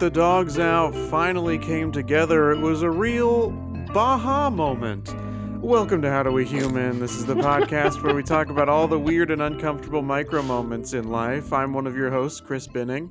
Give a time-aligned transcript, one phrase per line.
[0.00, 2.52] the Dogs Out finally came together.
[2.52, 3.50] It was a real
[3.92, 5.14] Baha moment.
[5.62, 6.98] Welcome to How Do We Human.
[7.00, 10.94] This is the podcast where we talk about all the weird and uncomfortable micro moments
[10.94, 11.52] in life.
[11.52, 13.10] I'm one of your hosts, Chris Binning.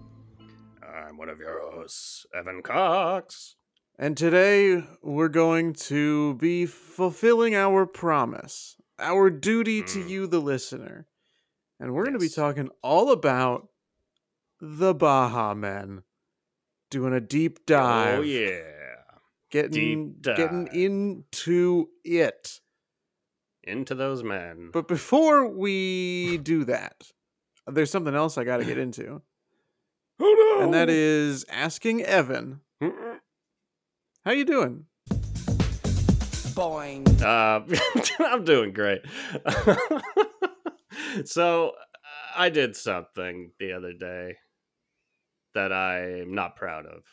[0.82, 3.56] I'm one of your hosts, Evan Cox.
[4.00, 10.10] And today we're going to be fulfilling our promise, our duty to Mm.
[10.10, 11.06] you, the listener.
[11.80, 13.68] And we're going to be talking all about
[14.60, 16.02] the Baha Men.
[16.90, 18.20] Doing a deep dive.
[18.20, 18.62] Oh yeah,
[19.52, 22.60] Getting Deep getting into it.
[23.64, 24.70] into those men.
[24.74, 27.12] But before we do that,
[27.68, 29.22] there's something else I got to get into.
[30.20, 30.64] oh no!
[30.66, 34.86] And that is asking Evan, how you doing?
[36.56, 37.22] Boing.
[37.22, 37.62] Uh,
[38.26, 39.02] I'm doing great.
[41.26, 41.74] so
[42.36, 44.36] I did something the other day
[45.54, 47.04] that I'm not proud of.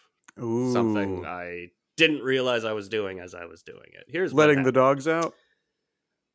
[0.42, 0.72] Ooh.
[0.72, 4.04] Something I didn't realize I was doing as I was doing it.
[4.08, 5.34] Here's letting the dogs out.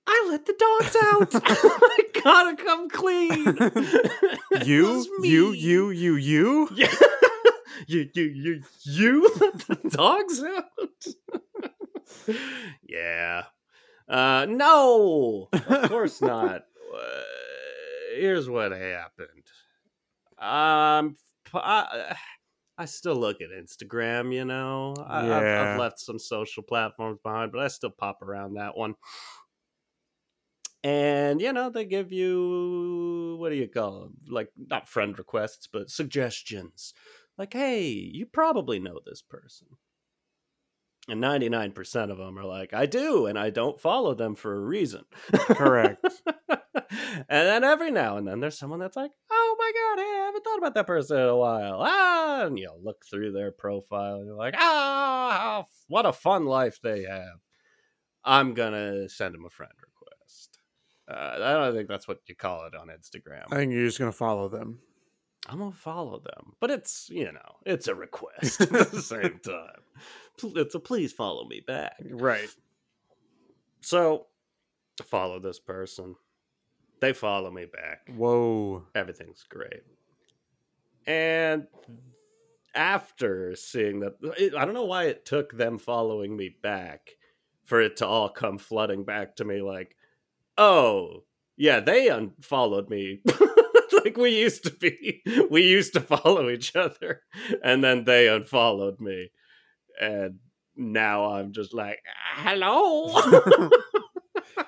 [0.08, 1.42] I let the dogs out.
[1.46, 3.58] I gotta come clean.
[4.66, 6.70] You, you, you, you, you.
[6.76, 6.94] Yeah.
[7.88, 12.36] you, you, you, you let the dogs out.
[12.88, 13.46] yeah.
[14.08, 16.66] Uh, no, of course not.
[16.94, 17.22] Uh,
[18.16, 19.46] here's what happened.
[20.38, 21.16] Um,
[21.60, 22.16] I,
[22.78, 24.34] I still look at Instagram.
[24.34, 28.56] You know, I, I've, I've left some social platforms behind, but I still pop around
[28.56, 28.96] that one.
[30.84, 34.18] And you know, they give you what do you call them?
[34.28, 36.94] Like not friend requests, but suggestions.
[37.38, 39.68] Like, hey, you probably know this person.
[41.12, 44.60] And 99% of them are like, I do, and I don't follow them for a
[44.62, 45.04] reason.
[45.34, 46.06] Correct.
[46.50, 50.26] and then every now and then there's someone that's like, oh my God, hey, I
[50.28, 51.80] haven't thought about that person in a while.
[51.82, 56.80] Ah, and you'll look through their profile and you're like, ah, what a fun life
[56.82, 57.42] they have.
[58.24, 60.60] I'm going to send them a friend request.
[61.10, 63.52] Uh, I don't think that's what you call it on Instagram.
[63.52, 64.80] I think you're just gonna follow them.
[65.50, 69.82] I'm gonna follow them, but it's you know it's a request at the same time.
[70.56, 71.98] It's a please follow me back.
[72.10, 72.50] Right.
[73.82, 74.28] So
[75.04, 76.16] follow this person.
[77.00, 78.16] They follow me back.
[78.16, 78.84] Whoa.
[78.94, 79.84] Everything's great.
[81.08, 81.68] And
[82.76, 87.10] after seeing that, it, I don't know why it took them following me back
[87.64, 89.96] for it to all come flooding back to me like,
[90.58, 91.24] oh,
[91.58, 93.22] yeah, they unfollowed me.
[94.04, 95.22] like we used to be.
[95.50, 97.22] We used to follow each other.
[97.64, 99.32] And then they unfollowed me.
[100.00, 100.40] And
[100.76, 102.00] now I'm just like,
[102.36, 103.20] hello.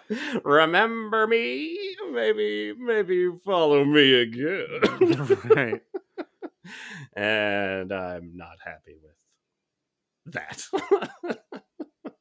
[0.44, 1.96] Remember me?
[2.12, 4.68] Maybe, maybe you follow me again.
[5.46, 5.82] right.
[7.16, 10.64] and I'm not happy with that.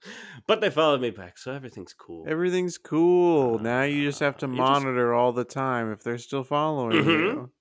[0.46, 2.24] but they followed me back, so everything's cool.
[2.28, 3.58] Everything's cool.
[3.58, 6.44] Now you just have to Uh, you just- monitor all the time if they're still
[6.44, 7.06] following Mhm.
[7.06, 7.52] you.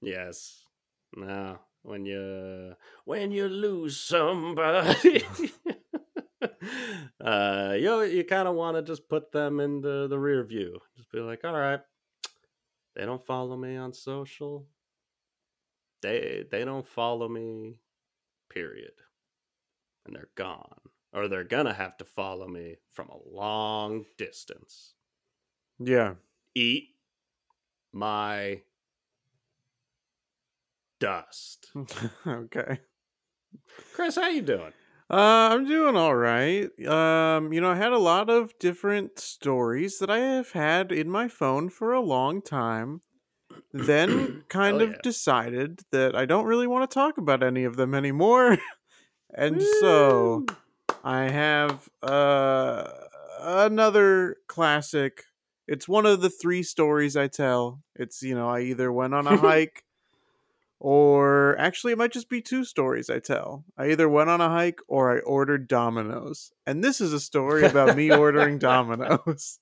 [0.00, 0.64] yes.
[1.16, 2.74] Now, when you
[3.04, 5.22] when you lose somebody,
[7.24, 10.78] uh, you you kind of want to just put them in the the rear view.
[10.96, 11.80] Just be like, all right,
[12.94, 14.66] they don't follow me on social.
[16.02, 17.80] They they don't follow me.
[18.50, 18.92] Period.
[20.06, 20.80] And they're gone,
[21.12, 24.94] or they're gonna have to follow me from a long distance.
[25.78, 26.14] Yeah.
[26.54, 26.94] Eat
[27.92, 28.62] my
[31.00, 31.70] dust.
[32.26, 32.80] okay.
[33.92, 34.72] Chris, how you doing?
[35.10, 36.68] Uh, I'm doing all right.
[36.86, 41.08] Um, you know, I had a lot of different stories that I have had in
[41.10, 43.00] my phone for a long time.
[43.72, 44.96] Then kind Oh, of yeah.
[45.02, 48.58] decided that I don't really want to talk about any of them anymore.
[49.34, 50.56] and so Woo!
[51.08, 52.84] I have uh
[53.40, 55.24] another classic.
[55.66, 57.82] It's one of the three stories I tell.
[57.96, 59.84] It's, you know, I either went on a hike
[60.78, 63.64] or actually it might just be two stories I tell.
[63.78, 66.52] I either went on a hike or I ordered Domino's.
[66.66, 69.60] And this is a story about me ordering Domino's.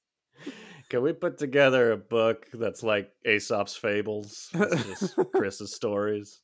[0.88, 4.50] Can we put together a book that's like Aesop's fables?
[4.53, 6.41] It's just Chris's stories.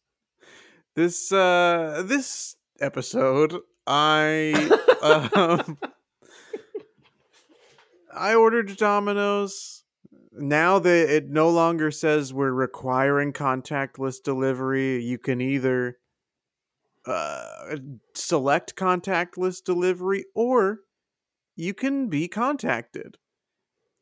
[0.94, 4.52] This uh this episode I
[5.02, 5.78] um
[8.14, 9.84] I ordered Domino's.
[10.34, 15.98] Now that it no longer says we're requiring contactless delivery, you can either
[17.06, 17.76] uh,
[18.14, 20.80] select contactless delivery or
[21.54, 23.18] you can be contacted.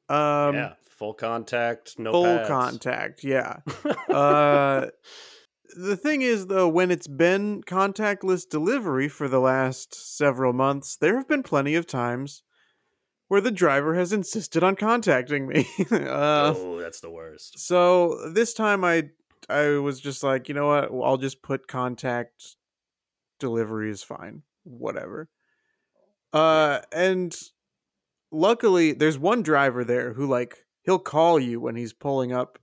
[0.08, 2.48] Um, yeah, full contact, no full pads.
[2.48, 3.58] contact, yeah.
[4.08, 4.86] uh,
[5.76, 11.16] the thing is, though, when it's been contactless delivery for the last several months, there
[11.16, 12.42] have been plenty of times
[13.28, 15.68] where the driver has insisted on contacting me.
[15.90, 17.60] uh, oh, that's the worst.
[17.60, 19.10] So this time I
[19.48, 20.90] I was just like, you know what?
[20.92, 22.56] I'll just put contact
[23.38, 24.42] delivery is fine.
[24.64, 25.28] Whatever.
[26.32, 27.36] Uh and
[28.32, 32.58] luckily there's one driver there who like he'll call you when he's pulling up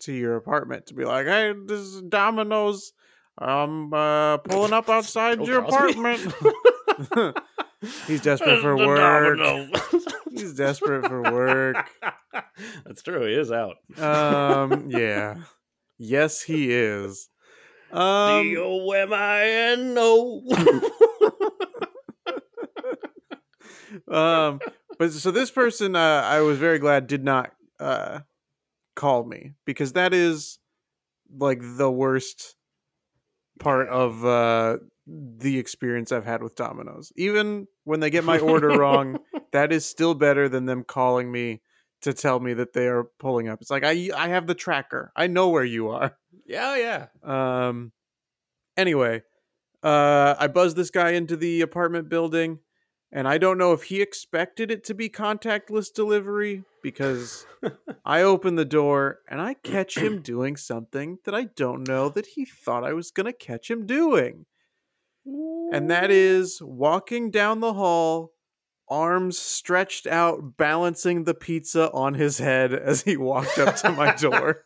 [0.00, 2.92] to your apartment to be like, "Hey, this is Domino's.
[3.36, 6.32] I'm uh pulling up outside your apartment."
[8.06, 9.38] He's desperate for work.
[10.30, 11.88] He's desperate for work.
[12.84, 13.26] That's true.
[13.26, 13.76] He is out.
[13.98, 15.36] Um, yeah.
[15.96, 17.28] Yes, he is.
[17.92, 20.42] Um, D O M I N O.
[24.08, 24.60] um,
[24.98, 28.20] but so this person, uh, I was very glad did not uh
[28.98, 30.58] call me because that is
[31.30, 32.56] like the worst
[33.60, 37.12] part of uh the experience I've had with Domino's.
[37.16, 39.18] Even when they get my order wrong,
[39.52, 41.62] that is still better than them calling me
[42.02, 43.60] to tell me that they are pulling up.
[43.62, 45.12] It's like I I have the tracker.
[45.16, 46.16] I know where you are.
[46.44, 47.68] Yeah, yeah.
[47.68, 47.92] Um.
[48.76, 49.22] Anyway,
[49.82, 52.58] uh, I buzzed this guy into the apartment building,
[53.10, 57.46] and I don't know if he expected it to be contactless delivery because
[58.04, 62.26] I open the door and I catch him doing something that I don't know that
[62.26, 64.46] he thought I was gonna catch him doing,
[65.24, 68.32] and that is walking down the hall.
[68.90, 74.14] Arms stretched out, balancing the pizza on his head as he walked up to my
[74.14, 74.64] door.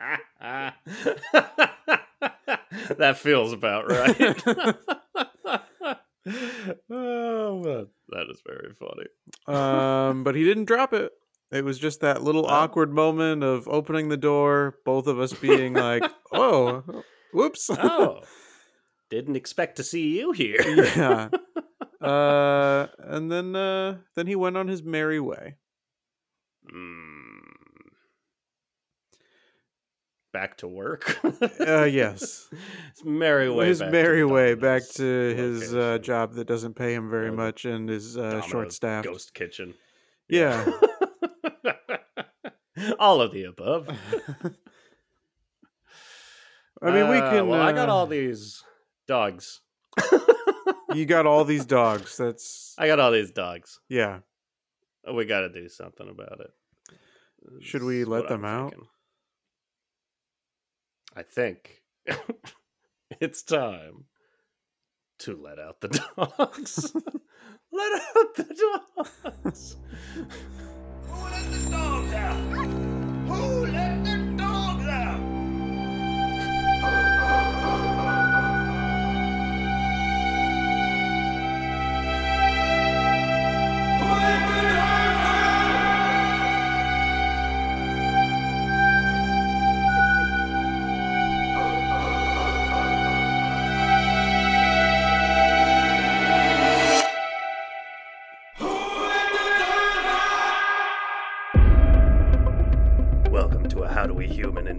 [2.98, 4.42] that feels about right.
[6.26, 9.06] oh, that, that is very funny.
[9.58, 11.12] um, but he didn't drop it.
[11.50, 15.74] It was just that little awkward moment of opening the door, both of us being
[15.74, 16.84] like, "Oh,
[17.32, 18.20] whoops." Oh,
[19.08, 20.56] didn't expect to see you here.
[20.96, 21.28] yeah.
[22.00, 25.56] Uh, and then uh, then he went on his merry way.
[26.74, 27.19] Mm.
[30.32, 31.18] Back to work.
[31.58, 32.48] Uh, yes,
[32.94, 33.66] His merry way.
[33.66, 35.02] his back to merry way back to
[35.34, 39.08] his uh, job that doesn't pay him very much and is uh, short staffed.
[39.08, 39.74] Ghost kitchen.
[40.28, 40.64] Yeah.
[43.00, 43.88] all of the above.
[46.82, 47.46] I mean, we Uh, can.
[47.48, 48.62] Well, I got uh, all these
[49.06, 49.60] dogs.
[50.94, 52.16] You got all these dogs.
[52.16, 53.80] That's I got all these dogs.
[53.88, 54.20] yeah.
[55.12, 56.50] We got to do something about it.
[57.62, 58.70] Should we let them I'm out?
[58.70, 58.88] thinking.
[61.14, 61.82] I think
[63.20, 64.04] it's time
[65.20, 66.94] to let out the dogs.
[67.72, 69.76] let out the dogs.
[71.08, 72.36] Who let the dogs out?
[73.28, 73.99] Who let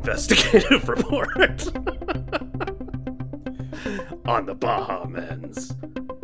[0.02, 1.68] investigative report
[4.26, 5.76] on the Baha Men's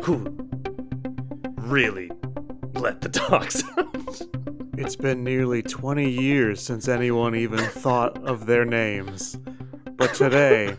[0.02, 0.36] who
[1.58, 2.10] really
[2.74, 4.20] let the dogs out.
[4.76, 9.38] It's been nearly 20 years since anyone even thought of their names.
[9.96, 10.74] But today,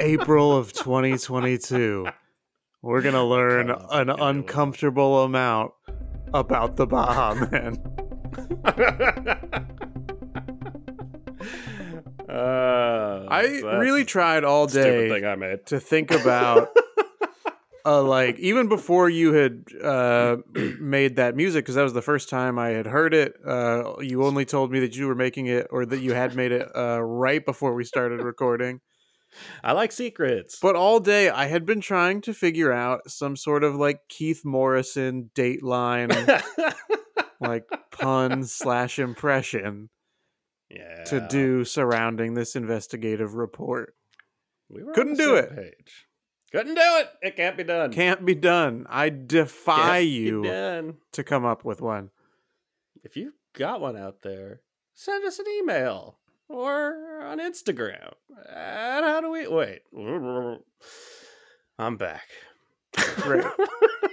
[0.00, 2.08] April of 2022,
[2.82, 5.70] we're going to learn an uncomfortable amount
[6.34, 7.78] about the Baha Men.
[12.28, 15.66] Uh, I really tried all a stupid thing day I made.
[15.66, 16.68] to think about
[17.84, 20.36] uh, like even before you had uh,
[20.78, 23.34] made that music because that was the first time I had heard it.
[23.46, 26.52] Uh, you only told me that you were making it or that you had made
[26.52, 28.80] it uh, right before we started recording.
[29.64, 30.58] I like secrets.
[30.60, 34.42] But all day I had been trying to figure out some sort of like Keith
[34.44, 36.42] Morrison dateline,
[37.40, 39.88] like pun slash impression
[40.72, 43.94] yeah, to do surrounding this investigative report.
[44.68, 45.54] We were Couldn't do it.
[45.54, 46.06] Page.
[46.52, 47.08] Couldn't do it.
[47.22, 47.92] It can't be done.
[47.92, 48.86] Can't be done.
[48.88, 52.10] I defy Can't you to come up with one.
[53.02, 54.60] If you've got one out there,
[54.94, 58.12] send us an email or on Instagram.
[58.54, 59.80] And how do we wait?
[61.78, 62.28] I'm back.
[63.26, 63.44] Right.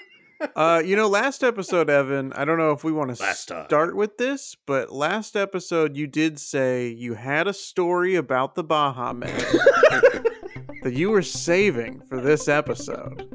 [0.55, 4.17] Uh, you know, last episode, Evan, I don't know if we want to start with
[4.17, 9.37] this, but last episode you did say you had a story about the Baha Man
[10.83, 13.27] that you were saving for this episode.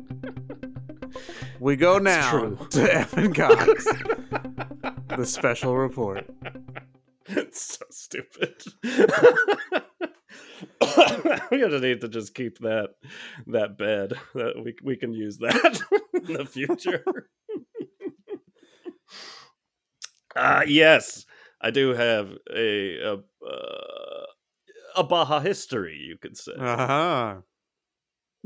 [1.61, 2.59] We go now true.
[2.71, 3.85] to Evan Cox,
[5.17, 6.27] the special report.
[7.27, 8.63] it's so stupid.
[11.51, 12.91] We're gonna need to just keep that
[13.47, 14.15] that bed.
[14.35, 15.81] That we we can use that
[16.15, 17.05] in the future.
[20.37, 21.27] uh yes,
[21.61, 23.13] I do have a a,
[23.47, 24.27] uh,
[24.97, 26.53] a Baha history, you could say.
[26.59, 27.37] Uh huh.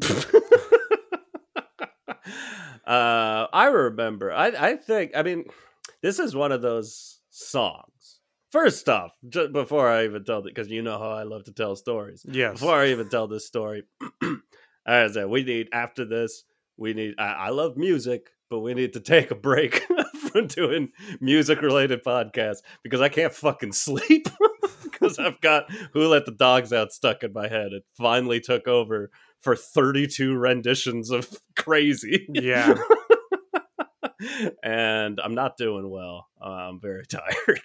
[2.86, 4.32] uh, I remember.
[4.32, 5.12] I I think.
[5.16, 5.44] I mean,
[6.02, 7.84] this is one of those songs.
[8.50, 11.52] First off, just before I even tell it, because you know how I love to
[11.52, 12.24] tell stories.
[12.26, 12.54] Yes.
[12.54, 13.82] Before I even tell this story,
[14.86, 16.44] as I said, we need after this.
[16.78, 17.14] We need.
[17.18, 19.82] I, I love music, but we need to take a break
[20.32, 24.28] from doing music-related podcasts because I can't fucking sleep
[24.84, 27.72] because I've got "Who Let the Dogs Out" stuck in my head.
[27.72, 32.74] It finally took over for 32 renditions of "Crazy." Yeah.
[34.62, 36.28] And I'm not doing well.
[36.40, 37.60] Uh, I'm very tired.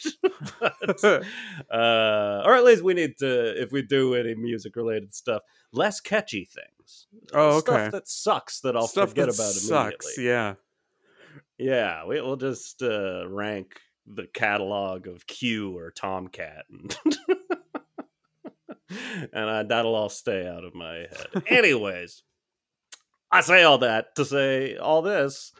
[0.59, 1.03] But,
[1.71, 5.99] uh, or at least we need to, if we do any music related stuff, less
[5.99, 7.07] catchy things.
[7.33, 7.89] Oh, Stuff okay.
[7.89, 10.17] that sucks that I'll Stuff forget that about sucks.
[10.17, 10.25] immediately.
[10.25, 10.53] Yeah.
[11.57, 16.97] Yeah, we, we'll just uh, rank the catalog of Q or Tomcat, and,
[19.33, 21.43] and I, that'll all stay out of my head.
[21.47, 22.23] Anyways,
[23.31, 25.53] I say all that to say all this.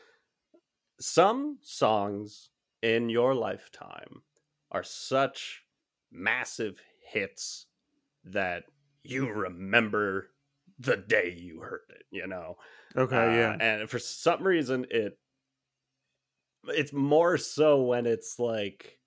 [1.04, 2.50] Some songs
[2.82, 4.24] in your lifetime
[4.72, 5.66] are such
[6.10, 7.68] massive hits
[8.24, 8.64] that
[9.04, 10.30] you remember
[10.80, 12.56] the day you heard it, you know?
[12.96, 13.16] Okay.
[13.18, 13.58] Uh, yeah.
[13.60, 15.20] and for some reason it
[16.68, 19.00] it's more so when it's like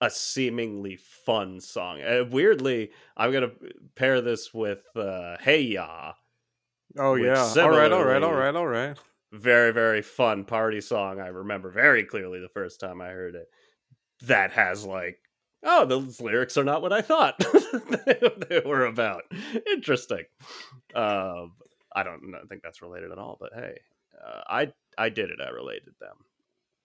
[0.00, 2.02] a seemingly fun song.
[2.02, 3.52] Uh, weirdly, I'm gonna
[3.94, 6.14] pair this with uh, "Hey Ya,"
[6.96, 7.56] Oh yeah.
[7.60, 7.92] All right.
[7.92, 8.22] All right.
[8.22, 8.54] All right.
[8.54, 8.98] All right.
[9.32, 11.20] Very very fun party song.
[11.20, 13.48] I remember very clearly the first time I heard it.
[14.26, 15.18] That has like,
[15.64, 17.34] oh, those lyrics are not what I thought
[18.48, 19.22] they were about.
[19.66, 20.24] Interesting.
[20.94, 21.52] Um,
[21.94, 23.78] I don't know- think that's related at all, but hey,
[24.24, 25.40] uh, I I did it.
[25.44, 26.14] I related them.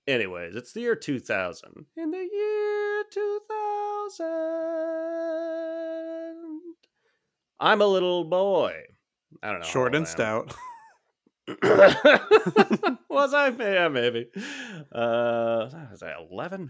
[0.07, 1.85] Anyways, it's the year 2000.
[1.97, 4.25] In the year 2000,
[7.59, 8.73] I'm a little boy.
[9.43, 9.67] I don't know.
[9.67, 10.53] Short and I stout.
[13.09, 13.53] was I?
[13.57, 14.27] Yeah, maybe.
[14.91, 16.69] Uh, was I 11?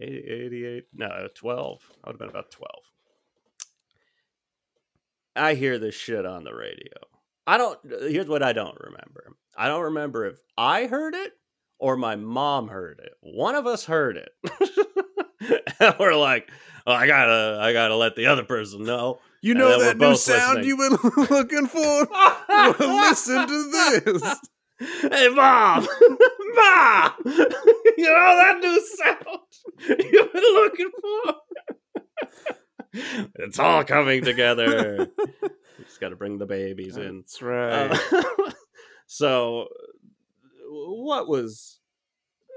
[0.00, 0.84] 88?
[0.94, 1.80] No, 12.
[2.04, 2.70] I would have been about 12.
[5.36, 6.92] I hear this shit on the radio.
[7.46, 7.78] I don't.
[7.84, 9.36] Here's what I don't remember.
[9.56, 11.32] I don't remember if I heard it
[11.78, 13.12] or my mom heard it.
[13.20, 14.30] One of us heard it.
[15.80, 16.50] and we're like,
[16.86, 19.20] oh, I gotta, I gotta let the other person know.
[19.42, 20.64] You And know that new sound listening.
[20.68, 22.08] you've been looking for?
[22.48, 24.22] Well, listen to this.
[24.78, 25.86] Hey, mom,
[26.54, 29.38] mom, you know that new sound
[29.88, 31.34] you've been looking for.
[33.36, 35.08] it's all coming together.
[35.82, 37.20] Just got to bring the babies in.
[37.20, 37.90] That's right.
[37.90, 38.50] Uh,
[39.06, 39.68] so,
[40.68, 41.80] what was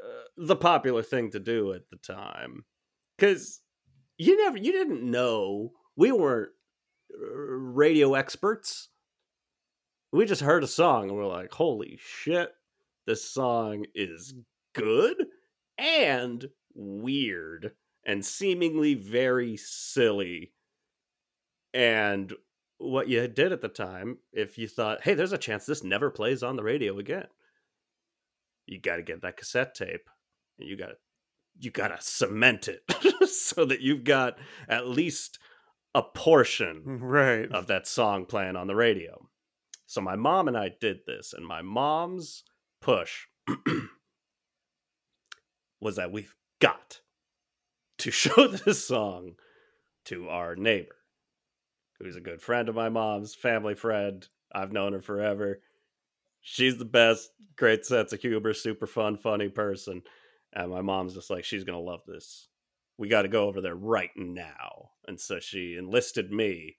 [0.06, 2.66] uh, the popular thing to do at the time?
[3.18, 3.62] Because
[4.18, 6.52] you never, you didn't know we weren't uh,
[7.18, 8.90] radio experts.
[10.12, 12.54] We just heard a song and we're like, "Holy shit,
[13.06, 14.34] this song is
[14.74, 15.28] good
[15.78, 17.74] and weird
[18.06, 20.54] and seemingly very silly."
[21.74, 22.34] And
[22.80, 26.10] what you did at the time, if you thought, hey, there's a chance this never
[26.10, 27.28] plays on the radio again,
[28.66, 30.10] you got to get that cassette tape
[30.58, 30.96] and you got to
[31.62, 32.84] you got to cement it
[33.30, 34.38] so that you've got
[34.70, 35.40] at least
[35.96, 37.52] a portion mm, right.
[37.52, 39.28] of that song playing on the radio.
[39.86, 42.44] So my mom and I did this, and my mom's
[42.82, 43.26] push
[45.82, 47.00] was that we've got
[48.00, 49.34] to show this song
[50.06, 50.96] to our neighbor,
[52.00, 54.28] who's a good friend of my mom's, family friend.
[54.52, 55.62] I've known her forever.
[56.42, 60.02] She's the best, great sense of humor, super fun, funny person.
[60.54, 62.49] And my mom's just like, she's going to love this.
[63.00, 64.90] We got to go over there right now.
[65.08, 66.76] And so she enlisted me.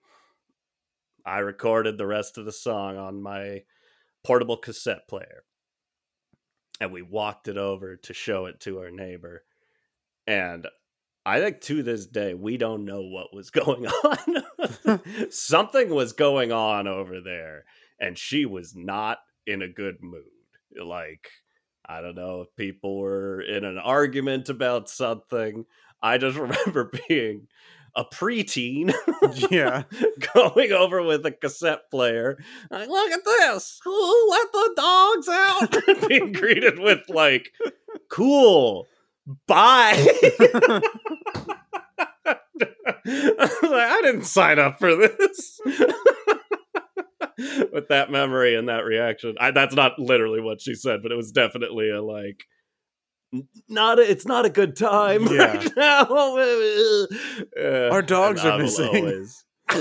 [1.24, 3.62] I recorded the rest of the song on my
[4.22, 5.44] portable cassette player.
[6.78, 9.44] And we walked it over to show it to our neighbor.
[10.26, 10.66] And
[11.24, 15.00] I think to this day, we don't know what was going on.
[15.30, 17.64] Something was going on over there,
[17.98, 20.24] and she was not in a good mood.
[20.78, 21.30] Like,
[21.86, 25.64] I don't know if people were in an argument about something.
[26.02, 27.48] I just remember being
[27.96, 28.92] a preteen
[29.50, 29.82] Yeah.
[30.34, 32.38] going over with a cassette player.
[32.70, 33.80] Like, look at this.
[33.84, 35.76] Who let the dogs out?
[36.08, 37.50] being greeted with like,
[38.08, 38.86] cool.
[39.46, 40.06] Bye.
[42.26, 42.38] I
[43.04, 45.60] was like, I didn't sign up for this.
[47.72, 51.16] With that memory and that reaction, I, that's not literally what she said, but it
[51.16, 52.44] was definitely a like,
[53.68, 55.56] not a, it's not a good time Yeah.
[55.56, 56.06] right now.
[57.60, 58.86] Uh, Our dogs are missing.
[58.96, 59.44] always-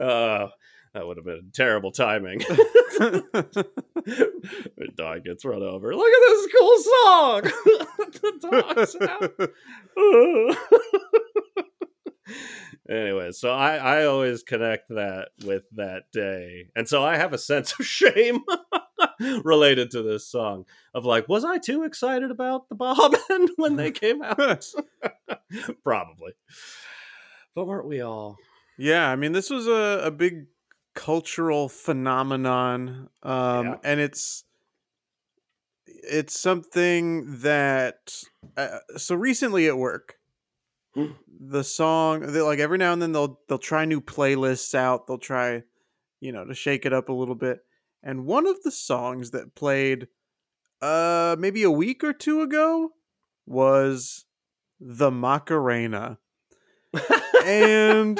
[0.00, 0.48] Uh,
[0.94, 2.38] that would have been terrible timing.
[2.38, 3.24] the
[4.96, 5.94] dog gets run over.
[5.94, 7.42] Look at this cool song.
[8.12, 9.32] the dog's out.
[12.88, 16.68] anyway, so I, I always connect that with that day.
[16.74, 18.40] And so I have a sense of shame
[19.44, 23.76] related to this song of like, was I too excited about the Bob Men when
[23.76, 24.64] they came out?
[25.82, 26.32] Probably.
[27.54, 28.36] But weren't we all?
[28.78, 30.46] Yeah, I mean, this was a, a big
[30.94, 33.76] cultural phenomenon, um, Yeah.
[33.84, 34.44] and it's
[35.86, 38.22] it's something that
[38.56, 40.14] uh, so recently at work,
[40.94, 41.12] Hmm.
[41.28, 45.06] the song they, like every now and then they'll they'll try new playlists out.
[45.06, 45.62] They'll try,
[46.20, 47.60] you know, to shake it up a little bit.
[48.02, 50.08] And one of the songs that played,
[50.80, 52.90] uh, maybe a week or two ago,
[53.46, 54.24] was
[54.80, 56.18] the Macarena.
[57.44, 58.16] and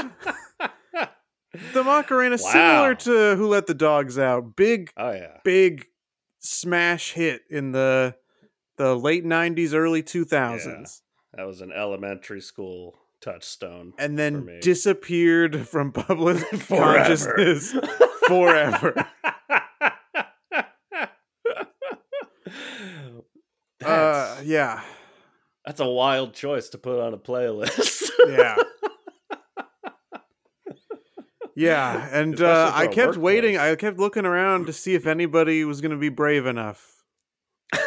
[1.73, 5.38] the Macarena, similar to Who Let the Dogs Out, big, Oh yeah.
[5.45, 5.87] big
[6.40, 8.16] smash hit in the
[8.76, 11.00] the late '90s, early 2000s,
[11.33, 13.95] That was an elementary school touchstone.
[13.99, 16.99] and then disappeared from public Forever.
[16.99, 17.75] consciousness
[18.28, 19.06] forever.
[23.87, 24.83] that's, Uh, yeah,
[25.64, 28.11] that's a wild choice to put on a playlist.
[28.28, 28.57] yeah.
[31.58, 33.54] Yeah, and Especially uh, for I a kept waiting.
[33.54, 33.73] workplace.
[33.73, 37.02] I kept looking around to see if anybody was going to be brave enough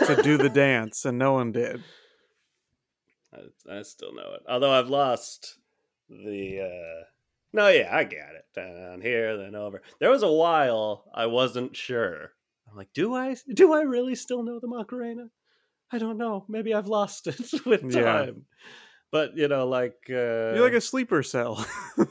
[0.08, 1.84] to do the dance, and no one did.
[3.32, 3.42] I,
[3.78, 4.42] I still know it.
[4.50, 5.60] Although I've lost
[6.10, 7.04] the uh
[7.54, 8.46] No, yeah, I got it.
[8.56, 9.84] Down here, then over.
[10.00, 12.32] There was a while I wasn't sure.
[12.68, 15.30] I'm like, do I do I really still know the Macarena?
[15.92, 16.46] I don't know.
[16.48, 18.02] Maybe I've lost it with Yeah.
[18.04, 18.46] time.
[19.12, 21.66] But you know, like uh You're like a sleeper cell.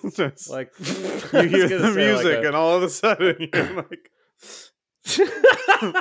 [0.50, 4.10] Like you hear the music, and all of a sudden you're like,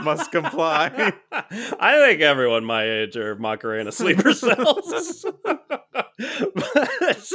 [0.03, 1.13] must comply.
[1.31, 5.25] I think everyone my age are Macarena sleeper cells.
[5.43, 7.31] But-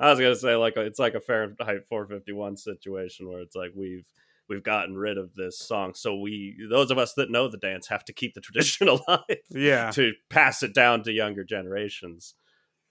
[0.00, 4.06] I was gonna say like it's like a Fahrenheit 451 situation where it's like we've
[4.48, 7.88] we've gotten rid of this song, so we those of us that know the dance
[7.88, 9.90] have to keep the tradition alive yeah.
[9.92, 12.34] to pass it down to younger generations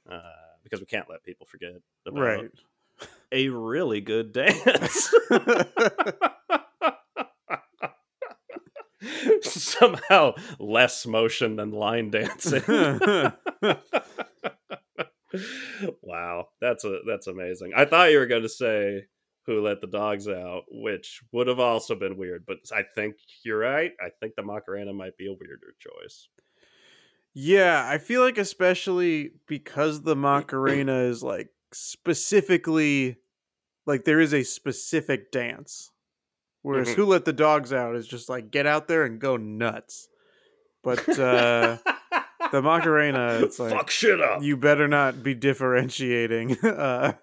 [0.10, 0.22] uh,
[0.64, 1.72] because we can't let people forget
[2.06, 2.52] about Right.
[3.32, 5.14] a really good dance.
[9.42, 12.64] Somehow less motion than line dancing.
[16.02, 17.74] wow, that's a that's amazing.
[17.76, 19.06] I thought you were going to say
[19.48, 23.58] who let the dogs out, which would have also been weird, but I think you're
[23.58, 23.94] right.
[24.00, 26.28] I think the Macarena might be a weirder choice.
[27.34, 33.18] yeah, I feel like especially because the Macarena is like specifically
[33.86, 35.92] like there is a specific dance.
[36.64, 36.96] Whereas Mhm.
[36.96, 40.10] Who Let the Dogs Out is just like get out there and go nuts.
[40.84, 41.78] But uh
[42.52, 44.42] the Macarena, it's like fuck shit up.
[44.44, 47.14] you better not be differentiating uh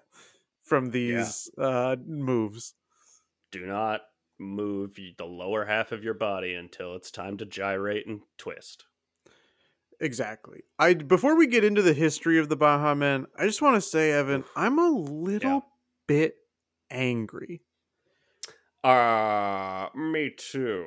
[0.65, 2.73] from these uh moves.
[3.51, 4.01] Do not
[4.37, 8.83] move the lower half of your body until it's time to gyrate and twist.
[10.01, 10.63] Exactly.
[10.77, 13.81] I before we get into the history of the Baha Men, I just want to
[13.81, 15.59] say, Evan, I'm a little Yeah.
[16.07, 16.35] bit
[16.91, 17.61] angry.
[18.85, 20.85] Uh, me too.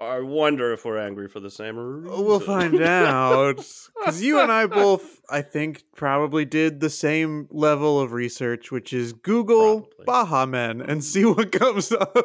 [0.00, 2.12] I wonder if we're angry for the same reason.
[2.16, 3.56] Uh, We'll find out.
[3.56, 8.92] Because you and I both, I think, probably did the same level of research, which
[8.92, 10.04] is Google Probably.
[10.06, 12.16] Baha Men and see what comes up.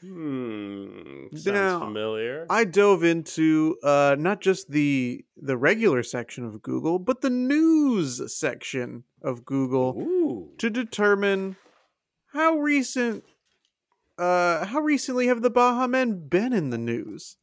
[0.00, 1.26] Hmm.
[1.32, 2.46] Sounds Now, familiar.
[2.48, 8.34] I dove into uh, not just the the regular section of Google, but the news
[8.34, 9.94] section of Google.
[9.98, 10.52] Ooh.
[10.58, 11.56] to determine
[12.32, 13.24] how recent
[14.20, 17.36] uh how recently have the Baha Men been in the news.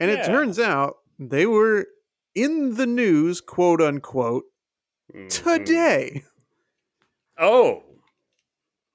[0.00, 1.86] And it turns out they were
[2.34, 4.44] in the news, quote unquote,
[5.14, 5.28] Mhm.
[5.30, 6.24] today.
[7.38, 7.84] Oh.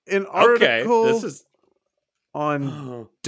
[0.07, 0.81] An Okay.
[0.81, 1.45] article This is
[2.33, 3.07] on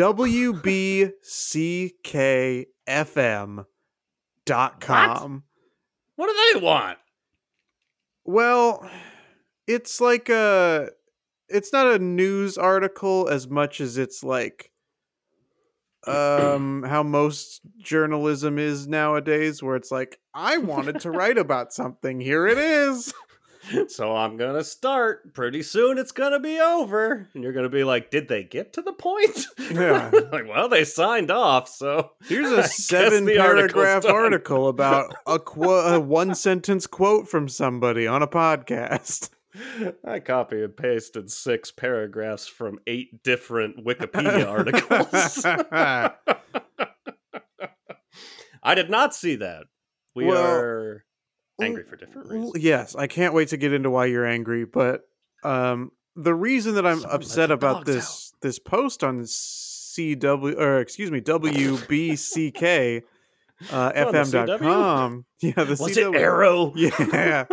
[4.47, 5.43] WBCKFM.com.
[6.15, 6.97] what do they want?
[8.25, 8.89] Well,
[9.67, 10.89] it's like a
[11.53, 14.71] it's not a news article as much as it's like
[16.07, 22.19] um how most journalism is nowadays where it's like I wanted to write about something.
[22.19, 23.13] Here it is.
[23.89, 25.35] So I'm gonna start.
[25.35, 27.27] Pretty soon it's gonna be over.
[27.35, 29.45] And you're gonna be like, did they get to the point?
[29.71, 30.09] Yeah.
[30.31, 34.11] like, well, they signed off, so Here's a guess seven the article's paragraph done.
[34.15, 39.29] article about a, qu- a one sentence quote from somebody on a podcast.
[40.05, 45.45] I copy and pasted six paragraphs from eight different Wikipedia articles.
[48.63, 49.63] I did not see that.
[50.15, 51.05] We Well, are
[51.61, 52.63] angry for different reasons.
[52.63, 55.01] Yes, I can't wait to get into why you're angry, but
[55.43, 61.09] um the reason that I'm Someone upset about this this post on CW or excuse
[61.11, 63.01] me WBCK
[63.71, 65.25] uh, FM.com.
[65.41, 66.15] Yeah, the Was CW.
[66.15, 66.73] it Arrow?
[66.75, 67.45] Yeah.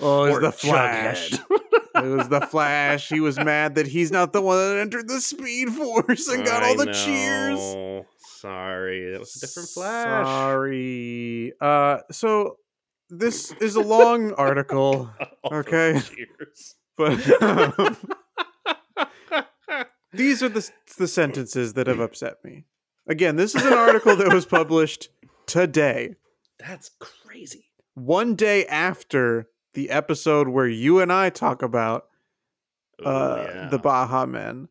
[0.00, 1.32] Oh, it was Or the Flash.
[1.92, 3.08] It was the Flash.
[3.08, 6.62] He was mad that he's not the one that entered the Speed Force and got
[6.62, 8.04] all I the cheers.
[8.38, 10.24] Sorry, that was a different Flash.
[10.24, 11.52] Sorry.
[11.60, 12.56] Uh, so
[13.10, 15.10] this is a long article,
[15.52, 16.00] Okay.
[16.00, 16.76] cheers.
[16.96, 17.96] but um,
[20.12, 22.64] these are the the sentences that have upset me.
[23.08, 25.08] Again, this is an article that was published
[25.46, 26.14] today,
[26.58, 27.66] That's crazy.
[27.94, 32.06] one day after the episode where you and I talk about
[33.02, 33.68] Ooh, uh, yeah.
[33.68, 34.68] the Baha Men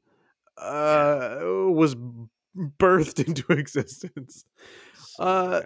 [0.57, 1.95] uh, was
[2.55, 4.45] birthed into existence.
[4.95, 5.61] So, uh,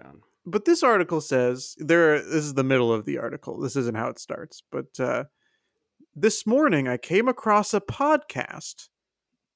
[0.46, 4.10] but this article says there this is the middle of the article this isn't how
[4.10, 5.26] it starts but uh,
[6.15, 8.89] this morning i came across a podcast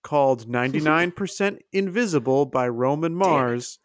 [0.03, 3.79] called 99% invisible by roman mars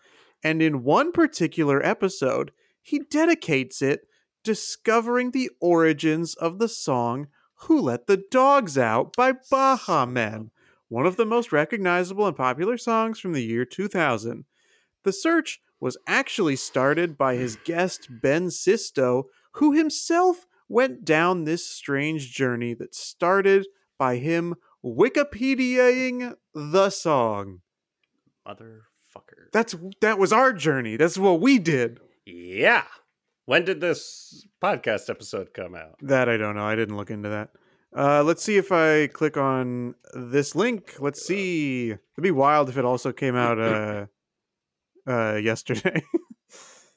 [0.44, 4.06] and in one particular episode he dedicates it
[4.42, 7.28] discovering the origins of the song
[7.66, 10.50] who let the dogs out by Baha men
[10.88, 14.44] one of the most recognizable and popular songs from the year 2000
[15.04, 21.68] the search was actually started by his guest Ben Sisto, who himself went down this
[21.68, 23.66] strange journey that started
[23.98, 27.62] by him Wikipediaing the song.
[28.46, 29.50] motherfucker.
[29.52, 30.96] That's that was our journey.
[30.96, 31.98] That's what we did.
[32.24, 32.84] yeah.
[33.46, 35.96] When did this podcast episode come out?
[36.02, 36.64] That I don't know.
[36.64, 37.50] I didn't look into that.
[37.94, 40.94] Uh, let's see if I click on this link.
[40.98, 41.90] Let's see.
[41.90, 44.06] It'd be wild if it also came out uh,
[45.06, 46.02] uh, yesterday.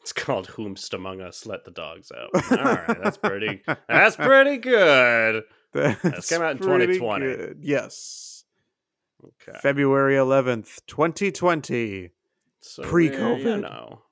[0.05, 2.29] It's called Whomst Among Us Let the Dogs Out.
[2.51, 3.63] All right, that's pretty.
[3.89, 5.45] That's pretty good.
[5.73, 7.25] That's came out in 2020.
[7.25, 7.57] good.
[7.59, 8.43] Yes.
[9.23, 9.57] Okay.
[9.63, 12.11] February 11th, 2020.
[12.61, 13.39] So pre-COVID.
[13.39, 14.03] You know,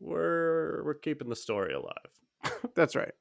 [0.00, 0.43] we're
[0.84, 2.10] we're keeping the story alive.
[2.74, 3.12] That's right.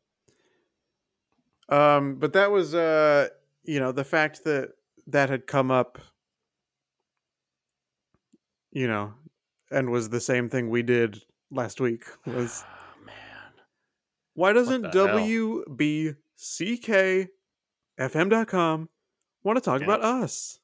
[1.70, 3.30] Um, but that was, uh,
[3.64, 4.72] you know, the fact that
[5.08, 5.98] that had come up,
[8.72, 9.14] you know,
[9.72, 13.14] and was the same thing we did last week was Ah, man.
[14.34, 14.84] why doesn't?
[18.00, 18.90] WBCKFM.com
[19.44, 19.86] want to talk Yeah.
[19.86, 20.60] about us?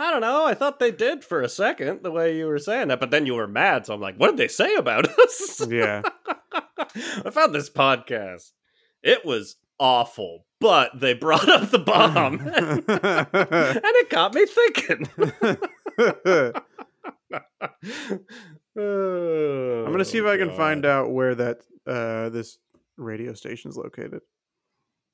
[0.00, 0.46] I don't know.
[0.46, 3.26] I thought they did for a second, the way you were saying that, but then
[3.26, 5.66] you were mad, so I'm like, what did they say about us?
[5.68, 6.00] Yeah.
[6.54, 8.52] I found this podcast.
[9.02, 12.40] It was awful, but they brought up the bomb.
[12.48, 15.06] and it got me thinking.
[18.74, 22.56] I'm gonna see if I can find out where that uh this
[22.96, 24.22] radio station's located.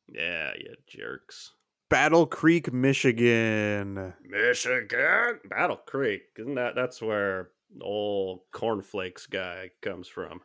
[0.09, 1.53] Yeah, you jerks.
[1.89, 4.13] Battle Creek, Michigan.
[4.25, 6.75] Michigan, Battle Creek, isn't that?
[6.75, 10.41] That's where old cornflakes guy comes from.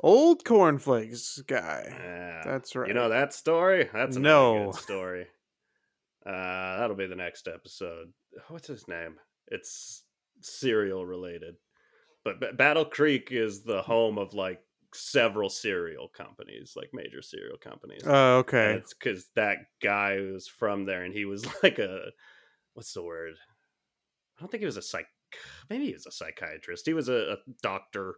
[0.00, 1.86] Old cornflakes guy.
[1.88, 2.88] Yeah, That's right.
[2.88, 3.88] You know that story?
[3.92, 4.66] That's a No.
[4.72, 5.26] good story.
[6.26, 8.12] Uh, that'll be the next episode.
[8.48, 9.16] What's his name?
[9.48, 10.04] It's
[10.40, 11.56] cereal related,
[12.24, 14.60] but B- Battle Creek is the home of like
[14.94, 18.02] several cereal companies, like major cereal companies.
[18.06, 18.72] Oh, And okay.
[18.78, 22.10] it's because that guy was from there, and he was like a
[22.74, 23.34] what's the word?
[24.38, 25.06] I don't think he was a psych.
[25.70, 26.84] Maybe he was a psychiatrist.
[26.86, 28.16] He was a, a doctor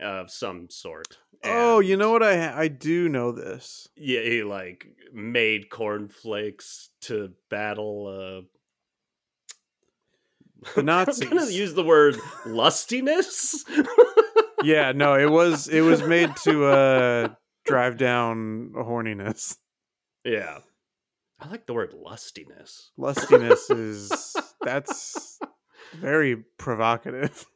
[0.00, 1.18] of some sort.
[1.44, 2.22] Oh, you know what?
[2.22, 3.88] I I do know this.
[3.96, 8.46] yeah, he like made cornflakes to battle.
[10.74, 11.56] The Uh, I'm gonna Nazis.
[11.56, 13.64] use the word lustiness.
[14.62, 17.28] Yeah, no, it was it was made to uh
[17.66, 19.56] drive down horniness.
[20.24, 20.58] yeah,
[21.40, 22.90] I like the word lustiness.
[22.98, 25.38] Lustiness is that's
[25.94, 27.46] Very provocative.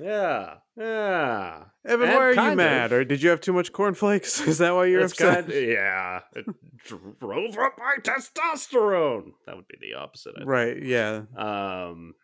[0.00, 1.64] Yeah, yeah.
[1.86, 2.92] Evan, And why are you mad?
[2.92, 2.98] of.
[2.98, 4.40] Or did you have too much cornflakes?
[4.46, 5.48] Is that why you're It's upset?
[5.48, 6.20] kind yeah.
[6.34, 6.46] It
[6.86, 9.32] drove up my testosterone.
[9.46, 10.32] That would be the opposite.
[10.36, 10.48] I think.
[10.48, 11.22] right, yeah.
[11.36, 12.14] Um,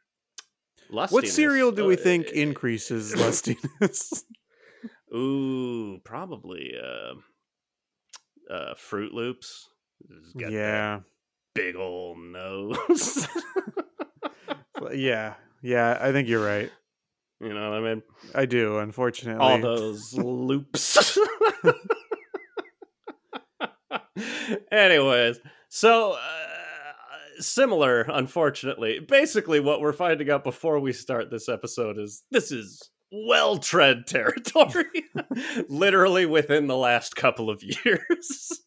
[0.91, 4.25] What cereal do we uh, think uh, increases lustiness?
[5.15, 7.15] Ooh, probably uh,
[8.53, 9.69] uh, Froot Loops.
[10.39, 11.01] Got yeah.
[11.55, 13.29] big old nose.
[14.93, 15.35] Yeah.
[15.63, 16.71] Yeah, I think you're right.
[17.41, 18.03] you know what I mean?
[18.35, 19.45] I do, unfortunately.
[19.45, 21.19] All those loops.
[24.73, 26.19] Anyways, so uh,
[27.41, 29.01] similar, unfortunately.
[29.01, 34.07] Basically, what we're finding out before we start this episode is this is well tread
[34.07, 35.05] territory,
[35.69, 38.63] literally within the last couple of years.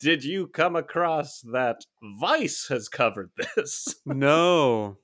[0.00, 1.84] Did you come across that
[2.20, 3.94] Vice has covered this?
[4.06, 4.98] No.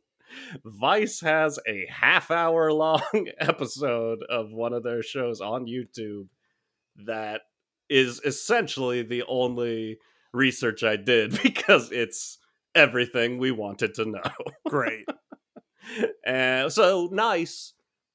[0.64, 3.02] Vice has a half hour long
[3.40, 6.28] episode of one of their shows on YouTube
[7.06, 7.42] that
[7.88, 9.98] is essentially the only
[10.32, 12.38] research I did because it's
[12.78, 14.22] everything we wanted to know.
[14.68, 15.04] Great.
[16.24, 17.72] and so nice,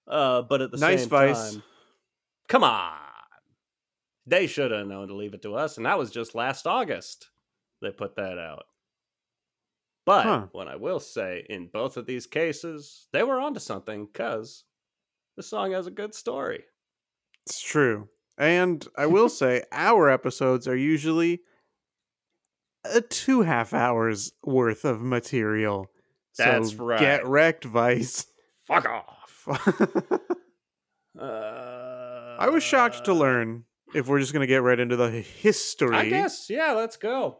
[0.08, 1.54] uh, but at the Nice same Vice.
[1.54, 1.64] time,
[2.48, 2.94] come on.
[4.26, 7.30] They should have known to leave it to us, and that was just last August
[7.82, 8.64] they put that out.
[10.06, 10.48] But Huh.
[10.54, 14.64] what I will say, in both of these cases, they were onto something because
[15.36, 16.64] the song has a good story.
[17.46, 18.08] It's true.
[18.38, 21.42] And I will say, our episodes are usually
[22.86, 25.90] a two half hours worth of material.
[26.38, 27.00] That's so right.
[27.00, 28.26] Get wrecked, Vice.
[28.66, 29.48] Fuck off.
[31.20, 35.12] I Uh, was shocked to learn if we're just going to get right into the
[35.12, 35.96] history.
[35.96, 37.40] I guess, yeah, let's go.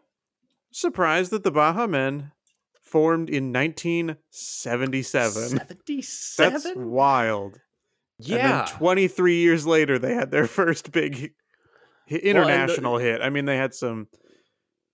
[0.72, 2.32] Surprised that the Baha Men
[2.82, 5.50] formed in 1977.
[5.60, 6.54] 77?
[6.54, 7.60] That's wild.
[8.20, 8.36] yeah.
[8.60, 11.34] And then 23 years later, they had their first big
[12.08, 13.22] international hit.
[13.22, 14.08] I mean, they had some,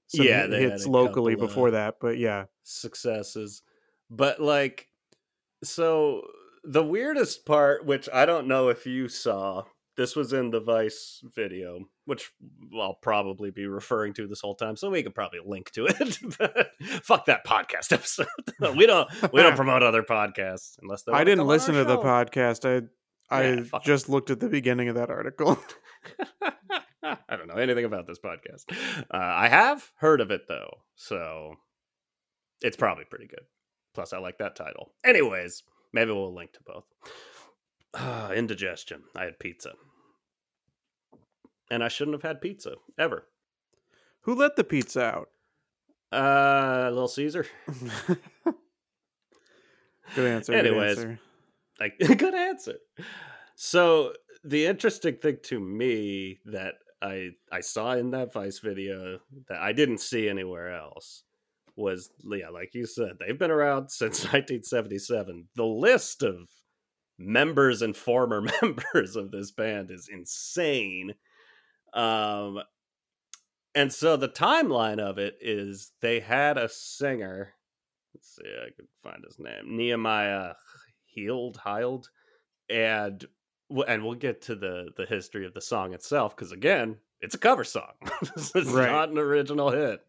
[0.09, 2.45] some Yeah, hits locally before that, but yeah.
[2.63, 3.61] successes.
[4.09, 4.87] But like
[5.63, 6.23] so
[6.63, 9.63] the weirdest part, which I don't know if you saw,
[9.97, 12.31] this was in the Vice video, which
[12.79, 16.17] I'll probably be referring to this whole time, so we could probably link to it.
[16.39, 16.71] but
[17.03, 18.27] fuck that podcast episode.
[18.77, 21.97] we don't we don't promote other podcasts unless I didn't oh, come listen to the
[21.97, 22.65] podcast.
[22.65, 22.87] I
[23.35, 25.59] I Yeah, just looked at the beginning of that article.
[27.03, 28.65] I don't know anything about this podcast.
[29.11, 31.55] Uh, I have heard of it though, so
[32.61, 33.43] it's probably pretty good.
[33.93, 34.91] Plus, I like that title.
[35.05, 36.85] Anyways, maybe we'll link to both.
[37.93, 39.03] Uh, indigestion.
[39.15, 39.73] I had pizza,
[41.71, 43.25] and I shouldn't have had pizza ever.
[44.21, 45.29] Who let the pizza out?
[46.11, 47.45] Uh, Little Caesar.
[50.15, 50.53] good answer.
[50.53, 50.95] Anyways.
[50.95, 51.19] good answer.
[51.79, 52.75] Like, good answer.
[53.55, 59.59] So the interesting thing to me that I I saw in that Vice video that
[59.59, 61.23] I didn't see anywhere else
[61.75, 65.47] was yeah, like you said, they've been around since 1977.
[65.55, 66.49] The list of
[67.17, 71.15] members and former members of this band is insane.
[71.93, 72.59] Um
[73.75, 77.53] and so the timeline of it is they had a singer.
[78.13, 79.77] Let's see, I could find his name.
[79.77, 80.53] Nehemiah
[81.05, 82.05] Healed, Heiled,
[82.69, 83.25] and
[83.87, 87.39] and we'll get to the the history of the song itself because again, it's a
[87.39, 87.91] cover song.
[88.35, 88.91] this is Right.
[88.91, 90.01] not an original hit.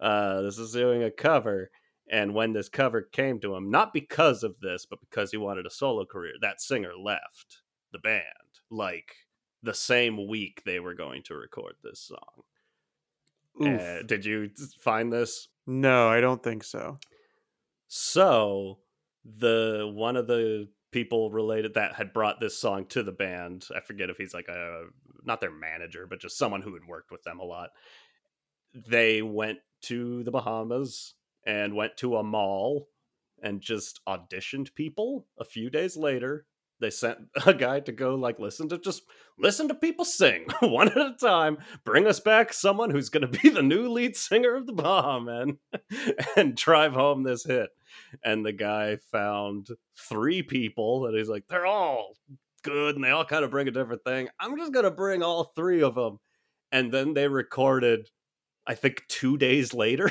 [0.00, 1.70] Uh, this is doing a cover,
[2.10, 5.66] and when this cover came to him, not because of this, but because he wanted
[5.66, 8.22] a solo career, that singer left the band
[8.70, 9.14] like
[9.62, 12.42] the same week they were going to record this song.
[13.60, 15.48] Uh, did you find this?
[15.66, 16.98] no, I don't think so.
[17.88, 18.78] So
[19.24, 23.80] the one of the people related that had brought this song to the band, I
[23.80, 24.84] forget if he's like a
[25.24, 27.70] not their manager, but just someone who had worked with them a lot.
[28.72, 32.86] They went to the Bahamas and went to a mall
[33.42, 35.26] and just auditioned people.
[35.36, 36.46] A few days later,
[36.78, 39.02] they sent a guy to go like listen to just
[39.36, 41.58] listen to people sing one at a time.
[41.84, 45.20] Bring us back someone who's going to be the new lead singer of the Baha
[45.20, 45.58] Men
[46.36, 47.70] and drive home this hit.
[48.22, 52.14] And the guy found three people and he's like, they're all
[52.62, 54.28] good and they all kind of bring a different thing.
[54.40, 56.18] I'm just going to bring all three of them.
[56.72, 58.10] And then they recorded,
[58.66, 60.10] I think, two days later.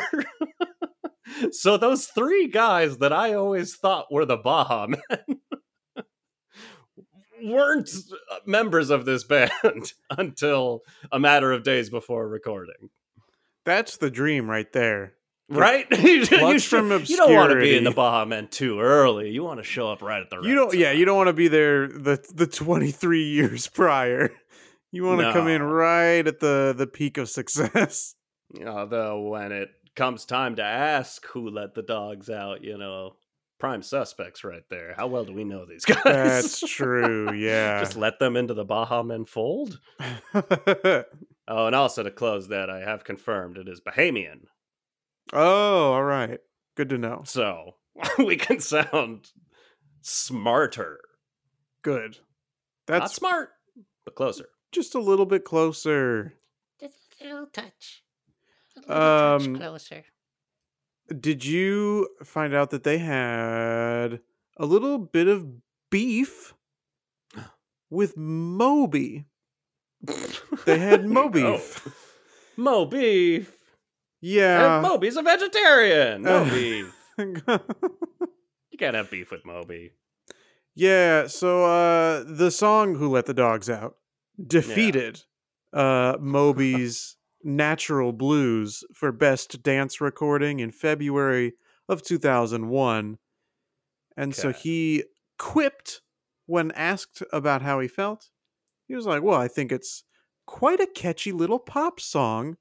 [1.51, 5.39] so those three guys that I always thought were the Baha Men
[7.43, 7.89] weren't
[8.31, 9.51] uh, members of this band
[10.17, 12.89] until a matter of days before recording.
[13.65, 15.13] That's the dream right there.
[15.49, 15.85] Right?
[16.03, 16.25] you,
[16.59, 18.29] from you don't want to be in the obscurity.
[18.29, 19.29] Men too early.
[19.29, 20.73] You want to show up right at the right You don't.
[20.73, 24.31] Yeah, you don't want to be there the the 23 years prior.
[24.91, 25.67] You want to come in No.
[25.67, 28.15] right at the the peak of success.
[28.65, 33.15] Although when it comes time to ask who let the dogs out, you know,
[33.59, 34.93] prime suspects right there.
[34.95, 36.03] How well do we know these guys?
[36.03, 37.31] That's true.
[37.33, 37.79] Yeah.
[37.79, 39.79] Just let them into the Baha Men fold.
[40.33, 44.45] Oh, and also to close that, I have confirmed it is Bahamian.
[45.31, 46.39] Oh, all right.
[46.75, 47.21] Good to know.
[47.25, 47.75] So
[48.17, 49.31] we can sound
[50.01, 50.99] smarter.
[51.83, 52.17] Good.
[52.89, 53.49] Not That's smart,
[54.05, 54.45] but closer.
[54.71, 56.33] just a little bit closer.
[56.79, 58.03] Just a little touch.
[58.75, 60.03] A little Um, touch closer.
[61.19, 64.19] Did you find out that they had
[64.57, 65.45] a little bit of
[65.89, 66.53] beef
[67.89, 69.25] with Moby?
[70.65, 71.87] They had Mo beef.
[72.57, 73.57] Mo beef.
[74.25, 74.75] Yeah.
[74.77, 76.25] And Moby's a vegetarian.
[76.25, 76.95] Uh, beef.
[78.71, 79.91] You can't have beef with Moby.
[80.73, 83.97] yeah, so uh the song Who Let the Dogs Out
[84.47, 85.21] defeated
[85.71, 91.53] uh Moby's Natural Blues for best dance recording in February
[91.87, 93.19] of 2001.
[94.17, 95.03] And so he
[95.37, 96.01] quipped
[96.47, 98.29] when asked about how he felt.
[98.87, 100.03] He was like, "Well, I think it's
[100.47, 102.57] quite a catchy little pop song,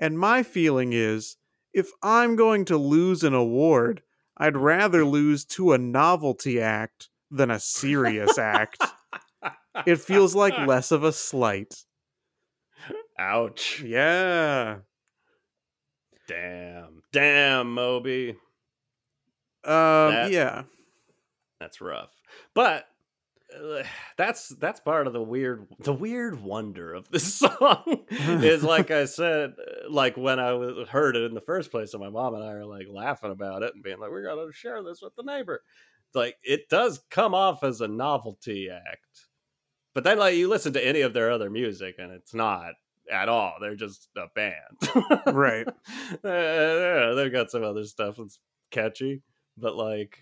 [0.00, 1.36] and my feeling is
[1.72, 4.02] if I'm going to lose an award,
[4.36, 8.82] I'd rather lose to a novelty act than a serious act.
[9.86, 11.84] It feels like less of a slight."
[13.18, 13.82] Ouch.
[13.82, 14.78] Yeah.
[16.26, 17.02] Damn.
[17.12, 18.30] Damn, Moby.
[19.64, 20.62] Um That- yeah.
[21.60, 22.10] That's rough.
[22.54, 22.86] But
[23.54, 23.82] uh,
[24.16, 29.04] that's that's part of the weird the weird wonder of this song is like I
[29.04, 32.34] said uh, like when I was heard it in the first place and my mom
[32.34, 35.14] and I are like laughing about it and being like we're to share this with
[35.16, 35.62] the neighbor.
[36.14, 39.26] Like it does come off as a novelty act.
[39.94, 42.74] But then like you listen to any of their other music and it's not
[43.10, 43.54] at all.
[43.60, 45.26] They're just a band.
[45.26, 45.66] Right.
[46.24, 49.22] Uh, they've got some other stuff that's catchy,
[49.56, 50.18] but like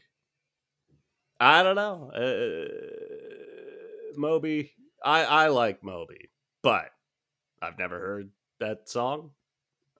[1.40, 2.11] I don't know.
[2.14, 2.68] Uh,
[4.16, 4.72] Moby,
[5.05, 6.31] I I like Moby,
[6.62, 6.90] but
[7.62, 9.31] I've never heard that song.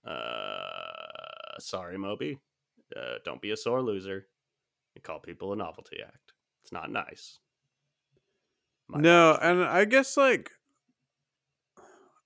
[0.05, 2.39] Uh, sorry, Moby.
[2.97, 4.27] Uh, don't be a sore loser
[4.95, 6.33] and call people a novelty act.
[6.63, 7.39] It's not nice.
[8.89, 9.51] My no, bad.
[9.51, 10.51] and I guess like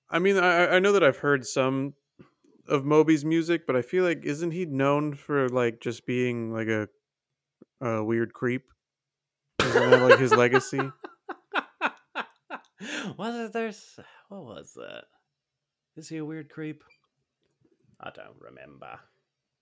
[0.09, 1.95] I mean I I know that I've heard some
[2.69, 6.69] of Moby's music, but I feel like isn't he known for like just being like
[6.69, 6.89] a
[7.81, 8.72] a weird creep?
[9.67, 10.79] Isn't that like his legacy?
[13.17, 13.99] was it there's
[14.29, 15.05] what was that?
[15.97, 16.83] Is he a weird creep?
[18.01, 18.99] I don't remember.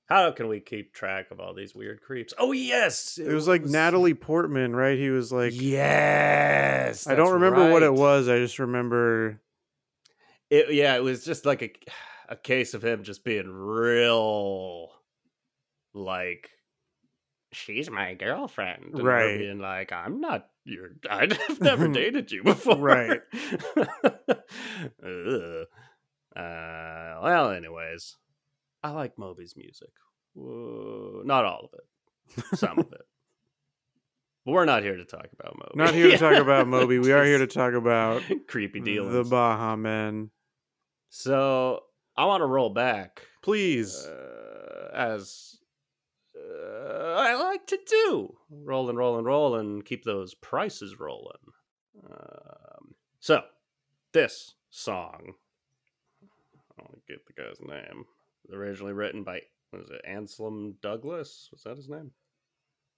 [0.07, 2.35] How can we keep track of all these weird creeps?
[2.39, 4.99] Oh yes, It was like Natalie Portman, right?
[4.99, 7.07] He was like yes.
[7.07, 8.29] I don't remember what it was.
[8.29, 9.41] I just remember
[10.49, 11.73] It, yeah, it was just like a
[12.29, 14.89] a case of him just being real,
[15.93, 16.49] like
[17.53, 19.39] she's my girlfriend, and Right.
[19.39, 20.91] Being like, I'm not your.
[21.11, 23.21] I've never dated you before, Right.
[26.37, 28.17] Uh, well, anyways,
[28.85, 29.91] I like Moby's music.
[30.35, 33.01] Whoa, not all of it, some of it.
[34.47, 35.73] But we're not here to talk about Moby.
[35.75, 36.99] not here to talk about Moby.
[37.01, 39.13] We are here to talk about creepy dealers.
[39.13, 40.31] the Baha Men.
[41.09, 41.81] So
[42.17, 44.07] I want to roll back Please.
[44.07, 45.57] uh, as
[46.61, 48.37] uh, I like to do.
[48.51, 51.53] Roll and roll and roll and keep those prices rolling.
[52.05, 53.43] Um, so
[54.13, 55.35] this song,
[56.79, 58.05] I'll get the guy's name.
[58.53, 59.41] Originally written by
[59.73, 61.49] was it Anselm Douglas?
[61.53, 62.11] Was that his name?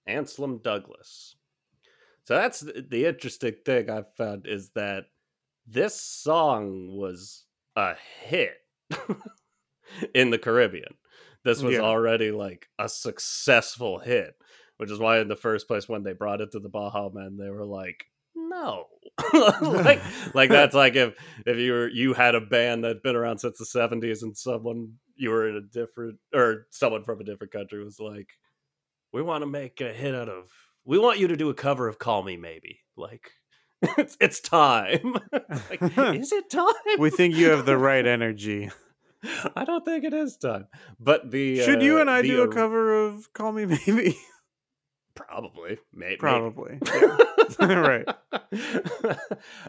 [0.07, 1.35] Anselm Douglas.
[2.25, 5.05] So that's the, interesting thing I've found is that
[5.67, 7.45] this song was
[7.75, 8.55] a hit
[10.15, 10.95] in the Caribbean.
[11.43, 11.81] This was Yeah.
[11.81, 14.35] already like a successful hit,
[14.77, 17.37] which is why in the first place when they brought it to the Baha Men,
[17.37, 18.87] they were like, "No,"
[19.33, 20.01] like
[20.33, 21.15] like that's like if
[21.45, 24.93] if you were you had a band that'd been around since the seventies and someone
[25.15, 28.29] you were in a different or someone from a different country was like,
[29.11, 30.49] "We want to make a hit out of.
[30.85, 33.31] We want you to do a cover of Call Me Maybe." Like.
[33.97, 35.17] It's, it's time.
[35.33, 35.81] like,
[36.15, 36.73] is it time?
[36.99, 38.71] we think you have the right energy.
[39.55, 40.67] I don't think it is time.
[40.99, 44.17] But the Should you uh, and I the do a cover of Call Me Maybe?
[45.15, 46.79] Probably, maybe, Probably.
[47.59, 48.07] Right.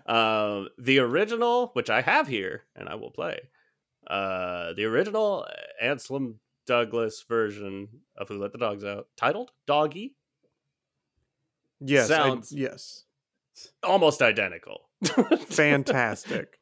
[0.06, 3.40] um, the original, which I have here, and I will play.
[4.06, 5.46] Uh, the original
[5.82, 10.16] Anselm Douglas version of Who Let the Dogs Out, titled Doggy,
[11.80, 13.04] Yes, I- Sounds- yes,
[13.82, 14.88] almost identical.
[15.48, 16.58] fantastic.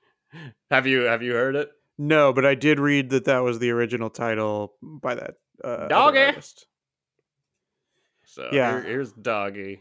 [0.70, 1.70] have you have you heard it?
[2.04, 6.18] No, but I did read that that was the original title by that uh, Doggy.
[6.18, 6.66] artist.
[8.24, 8.72] So Yeah.
[8.72, 9.80] here- here's Doggy.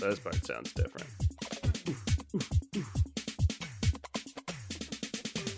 [0.00, 1.08] So this part sounds different.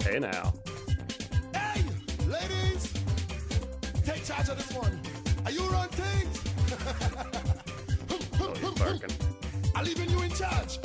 [0.03, 0.53] Hey now.
[1.55, 1.83] Hey,
[2.27, 2.93] ladies,
[4.05, 5.01] take charge of this one.
[5.45, 6.41] Are you on things?
[8.41, 9.17] Oh, he's barking.
[9.77, 10.79] I'm leaving you in charge.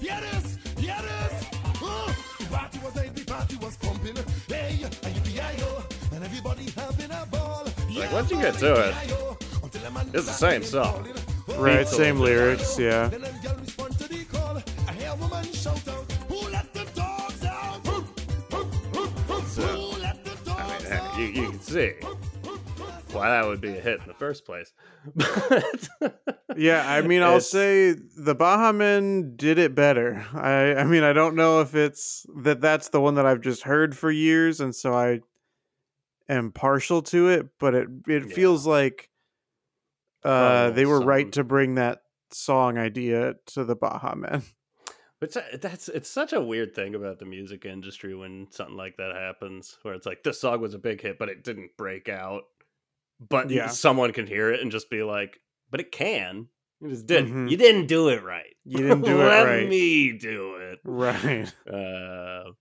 [0.00, 1.44] Hear this, hear this.
[1.82, 4.16] Uh, the party was late, the party was pumping.
[4.48, 5.82] Hey, and yippee-yi-yo,
[6.14, 7.66] and everybody having a ball.
[7.94, 8.94] Like, once you get to it,
[10.12, 11.08] it's the same song.
[11.56, 12.78] Right, Beats same lyrics.
[12.78, 14.62] Yeah, Then a girl respond to the call.
[14.88, 17.86] I woman shout out, "Who let the dogs out?
[17.86, 18.04] Who
[19.98, 21.92] let the I dogs mean, you, you can see
[23.12, 24.72] why that would be a hit in the first place.
[26.56, 26.84] Yeah.
[26.86, 30.26] I mean, I'll It's- say the Baha Men did it better.
[30.34, 33.62] I, I mean, I don't know if it's that that's the one that I've just
[33.62, 35.20] heard for years, and so I
[36.28, 37.46] am partial to it.
[37.60, 38.34] But it it Yeah.
[38.34, 39.10] feels like
[40.24, 42.02] uh, they were right to bring that
[42.32, 44.42] song idea to the Baha Men.
[45.20, 49.14] But that's it's such a weird thing about the music industry when something like that
[49.14, 52.42] happens, where it's like this song was a big hit, but it didn't break out.
[53.28, 53.66] But Yeah.
[53.68, 55.38] someone can hear it and just be like,
[55.70, 56.48] "But it can."
[56.80, 57.32] You just didn't.
[57.48, 57.50] Mhm.
[57.50, 58.56] You didn't do it right.
[58.64, 59.60] You didn't do it Let right.
[59.60, 60.78] Let me do it.
[60.84, 61.52] Right.
[61.70, 62.52] Uh,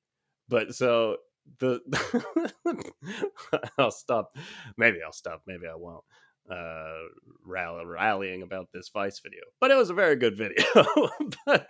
[0.49, 1.17] but so
[1.59, 1.79] the
[3.77, 4.35] I'll stop.
[4.77, 5.43] Maybe I'll stop.
[5.47, 6.03] Maybe I won't.
[6.49, 6.97] Uh,
[7.45, 10.63] rally, rallying about this Vice video, but it was a very good video.
[11.45, 11.67] but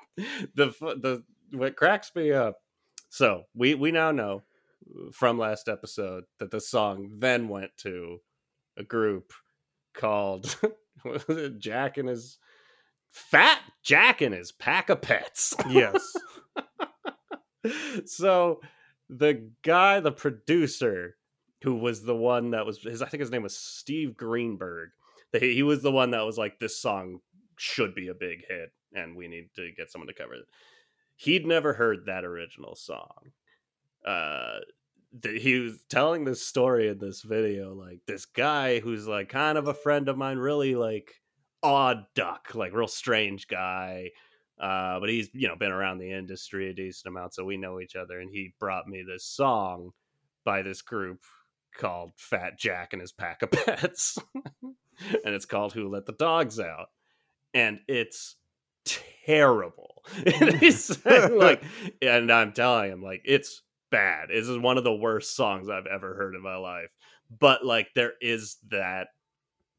[0.55, 2.57] the the what cracks me up.
[3.09, 4.43] So we we now know
[5.11, 8.21] from last episode that the song then went to
[8.79, 9.33] a group
[9.93, 10.57] called
[11.59, 12.39] Jack and his
[13.11, 15.55] Fat Jack and his pack of pets.
[15.69, 16.15] Yes.
[18.05, 18.61] so
[19.09, 21.17] the guy, the producer,
[21.63, 24.89] who was the one that was his, I think his name was Steve Greenberg.
[25.33, 27.19] He he was the one that was like, this song
[27.57, 30.45] should be a big hit, and we need to get someone to cover it.
[31.15, 33.31] He'd never heard that original song.
[34.05, 34.59] Uh,
[35.21, 39.57] th- he was telling this story in this video, like this guy who's like kind
[39.57, 41.13] of a friend of mine, really like
[41.63, 44.11] odd duck, like real strange guy.
[44.59, 47.79] Uh, but he's you know been around the industry a decent amount, so we know
[47.79, 48.19] each other.
[48.19, 49.91] And he brought me this song
[50.43, 51.19] by this group
[51.77, 54.17] called Fat Jack and his Pack of Pets,
[54.61, 56.87] and it's called "Who Let the Dogs Out,"
[57.53, 58.35] and it's
[59.25, 60.03] terrible.
[60.25, 61.63] and he's saying, like,
[62.01, 63.61] and I'm telling him like it's
[63.91, 64.29] bad.
[64.29, 66.89] This is one of the worst songs I've ever heard in my life.
[67.39, 69.07] But like, there is that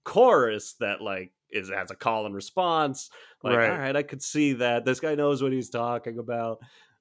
[0.05, 3.11] chorus that like is has a call and response
[3.43, 3.71] like Right.
[3.71, 6.61] all right i could see that this guy knows what he's talking about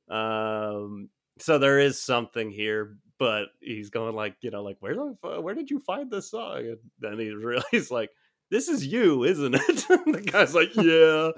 [0.10, 1.08] um
[1.40, 5.56] so there is something here but he's going like you know like where the where
[5.56, 8.10] did you find this song and then he really he's like
[8.52, 11.32] this is you isn't it the guy's like yeah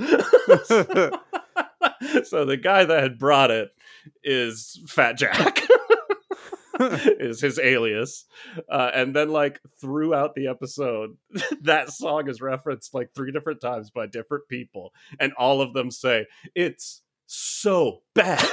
[2.24, 3.72] so the guy that had brought it
[4.24, 5.62] is fat jack.
[6.80, 8.26] Is his alias.
[8.70, 11.18] Uh, and then like throughout the episode
[11.62, 15.92] that song is referenced like three different times by different people and all of them
[15.92, 16.26] say
[16.56, 18.44] it's so bad.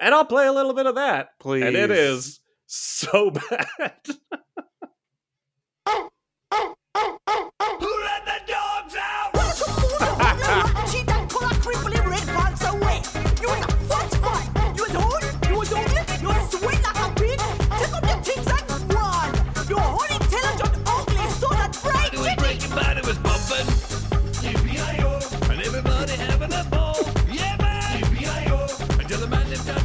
[0.00, 1.30] And i'll play a little bit of that.
[1.40, 1.64] Please.
[1.64, 3.98] and it is so bad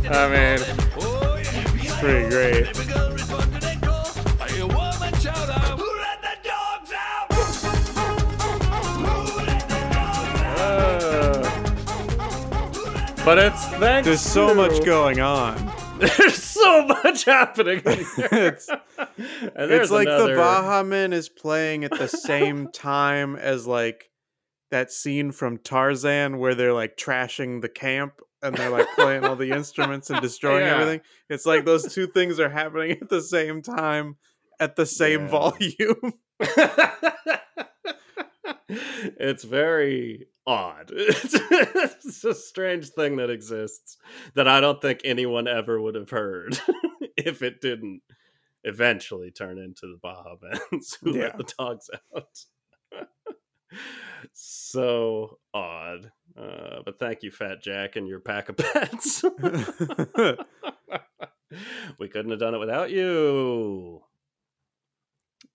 [0.10, 0.60] Who mean,
[1.78, 2.66] it's pretty great.
[10.62, 11.44] Uh,
[13.24, 15.72] but it's thanks There's so much going on.
[16.00, 18.30] there's so much happening here.
[18.32, 18.70] It's-
[19.56, 20.34] it's like another...
[20.34, 24.10] the Baha Men is playing at the same time as like
[24.72, 29.36] that scene from Tarzan where they're like trashing the camp and they're like playing all
[29.36, 30.74] the instruments and destroying Yeah.
[30.76, 31.02] everything.
[31.30, 34.18] It's like those two things are happening at the same time
[34.60, 35.28] at the same Yeah.
[35.28, 36.14] volume.
[38.70, 40.92] it's very odd.
[42.12, 43.98] It's, a strange thing that exists
[44.34, 46.60] that I don't think anyone ever would have heard
[47.16, 48.02] if it didn't
[48.66, 51.24] eventually turn into the Baha Men's who Yeah.
[51.26, 52.46] let the dogs out.
[54.34, 56.12] so odd.
[56.38, 59.24] Uh, but thank you, Fat Jack, and your pack of pets.
[62.00, 64.02] we couldn't have done it without you.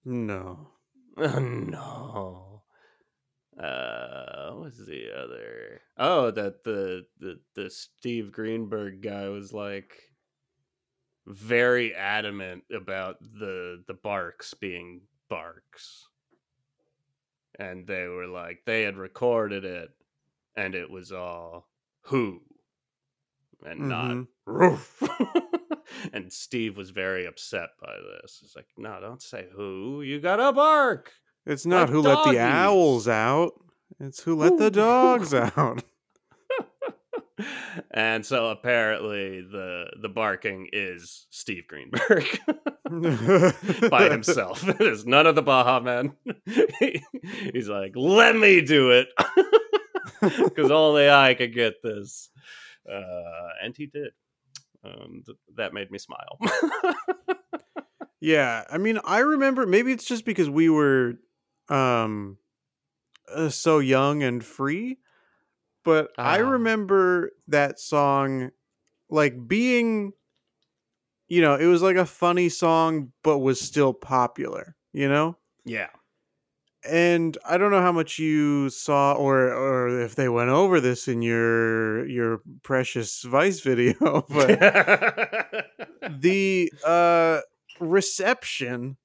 [0.04, 0.70] no.
[1.16, 2.62] Oh, no.
[3.58, 5.80] Uh, what's the other?
[5.96, 9.94] Oh, that the the the Steve Greenberg guy was like
[11.26, 16.08] very adamant about the the barks being barks,
[17.58, 19.90] and they were like they had recorded it,
[20.56, 21.68] and it was all
[22.02, 22.40] who,
[23.64, 24.26] and not Mhm.
[24.46, 25.02] roof.
[26.12, 28.38] and Steve was very upset by this.
[28.40, 30.02] He's like, "No, don't say who.
[30.02, 31.12] You gotta bark."
[31.46, 33.52] It's not Like who let the owls out.
[34.00, 35.82] It's who let the dogs out.
[37.90, 42.24] and so apparently the the barking is Steve Greenberg
[43.90, 44.66] by himself.
[44.68, 46.12] It is none of the Baha Men.
[47.52, 49.08] He's like, let me do it
[50.38, 52.30] because only I could get this,
[52.90, 54.12] uh, and he did.
[54.84, 56.38] Um, th- that made me smile.
[58.20, 61.14] Yeah, I mean, I remember maybe it's just because we were
[61.68, 62.38] um
[63.34, 64.98] uh, so young and free,
[65.84, 66.38] but I Ah.
[66.38, 68.52] remember that song
[69.10, 70.14] like being
[71.28, 75.36] you know, it was like a funny song but was still popular, you know?
[75.64, 75.88] yeah,
[76.86, 81.08] And I don't know how much you saw or or if they went over this
[81.08, 83.94] in your your precious Vice video,
[84.28, 84.58] but
[86.20, 87.40] the uh
[87.80, 88.98] reception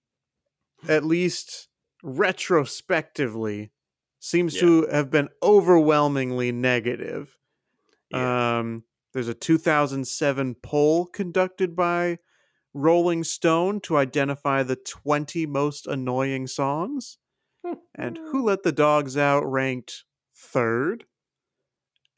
[0.87, 1.69] at least
[2.03, 3.71] retrospectively
[4.19, 7.37] seems to have been overwhelmingly negative.
[8.11, 8.59] Yeah.
[8.59, 12.19] um there's a 2007 poll conducted by
[12.73, 17.17] rolling stone to identify the 20 most annoying songs
[17.95, 20.03] and who let the dogs out ranked
[20.35, 21.05] third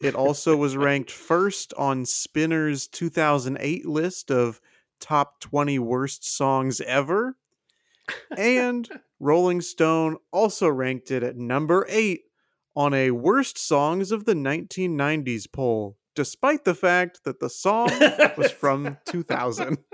[0.01, 4.59] it also was ranked first on Spinner's 2008 list of
[4.99, 7.37] top 20 worst songs ever.
[8.35, 8.89] And
[9.19, 12.21] Rolling Stone also ranked it at number 8
[12.75, 17.89] on a worst songs of the 1990s poll, despite the fact that the song
[18.37, 19.77] was from 2000.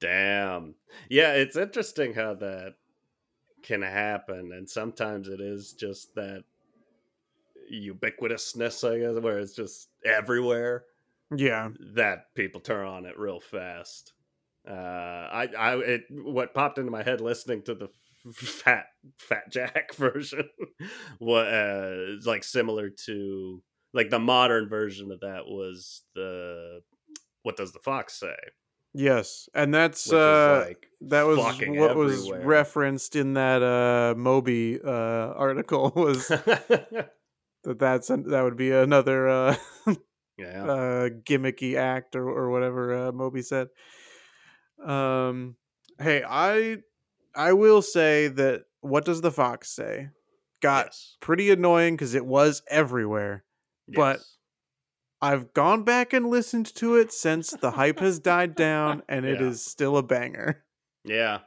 [0.00, 0.76] Damn.
[1.10, 2.76] Yeah, it's interesting how that
[3.66, 6.44] can happen, and sometimes it is just that
[7.72, 10.84] ubiquitousness, I guess, where it's just everywhere
[11.34, 11.70] Yeah.
[11.94, 14.12] that people turn on it real fast.
[14.68, 17.88] Uh, I, I, it, what popped into my head listening to the
[18.32, 18.86] fat,
[19.18, 20.48] fat Jack version,
[21.20, 23.62] was uh, like similar to
[23.94, 26.80] like the modern version of that was the
[27.42, 28.34] what does the fox say?
[28.98, 29.48] Yes.
[29.54, 35.92] And that's uh like that was what was referenced in that uh Moby uh article
[35.96, 37.10] was that
[37.64, 39.56] that's an, that would be another uh
[40.38, 40.64] yeah.
[40.64, 43.68] uh, gimmicky act or, or whatever uh, Moby said.
[44.82, 45.56] Um,
[45.98, 46.78] hey, I
[47.34, 50.08] I will say that what does the fox say
[50.62, 51.16] got yes.
[51.20, 53.44] pretty annoying because it was everywhere.
[53.94, 54.32] but- Yes.
[55.22, 59.40] I've gone back and listened to it since the hype has died down, and it
[59.40, 59.46] Yeah.
[59.48, 60.64] is still a banger.
[61.04, 61.40] yeah.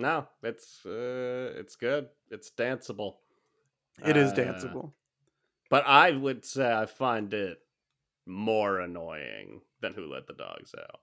[0.00, 2.08] No, it's uh, it's good.
[2.30, 3.16] It's danceable.
[4.06, 4.92] It is Uh, danceable.
[5.70, 7.58] But I would say I find it
[8.24, 11.00] more annoying than Who Let the Dogs Out.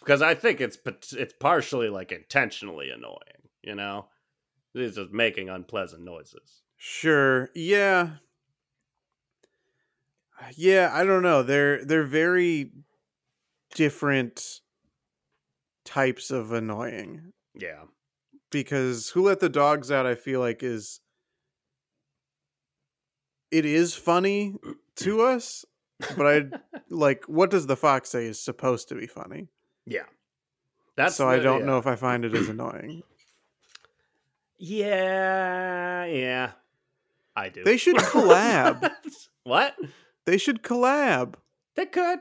[0.00, 0.76] Because I think it's
[1.12, 4.08] it's partially like intentionally annoying, you know?
[4.74, 6.62] It's just making unpleasant noises.
[6.76, 7.50] Sure.
[7.54, 8.16] Yeah.
[10.40, 11.42] Uh, yeah, I don't know.
[11.42, 12.70] They're they're very
[13.74, 14.60] different
[15.84, 17.32] types of annoying.
[17.54, 17.84] Yeah.
[18.50, 21.00] because who let the dogs out i feel like is
[23.50, 24.54] it is funny
[24.96, 25.64] to us
[26.16, 26.42] but i
[26.90, 29.48] like what does the fox say is supposed to be funny
[29.86, 30.04] Yeah.
[30.96, 31.66] That's so i don't yeah.
[31.66, 33.02] know if i find it as annoying
[34.58, 36.52] Yeah, yeah.
[37.34, 37.64] I do.
[37.64, 38.90] They should collab.
[39.44, 39.74] what?
[40.26, 41.34] They should collab
[41.76, 42.18] They could.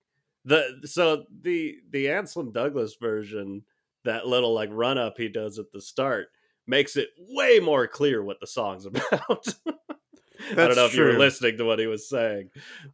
[0.46, 3.64] the so the the Anselm Douglas version,
[4.06, 6.28] that little like run up he does at the start
[6.68, 9.48] makes it way more clear what the song's about.
[10.52, 12.50] I don't know if you were listening to what he was saying.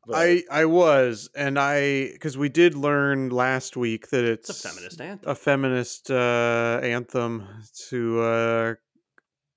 [0.05, 4.65] but I I was, and I because we did learn last week that it's, it's
[4.65, 5.29] a feminist anthem.
[5.31, 7.47] a feminist uh, anthem
[7.89, 8.73] to uh,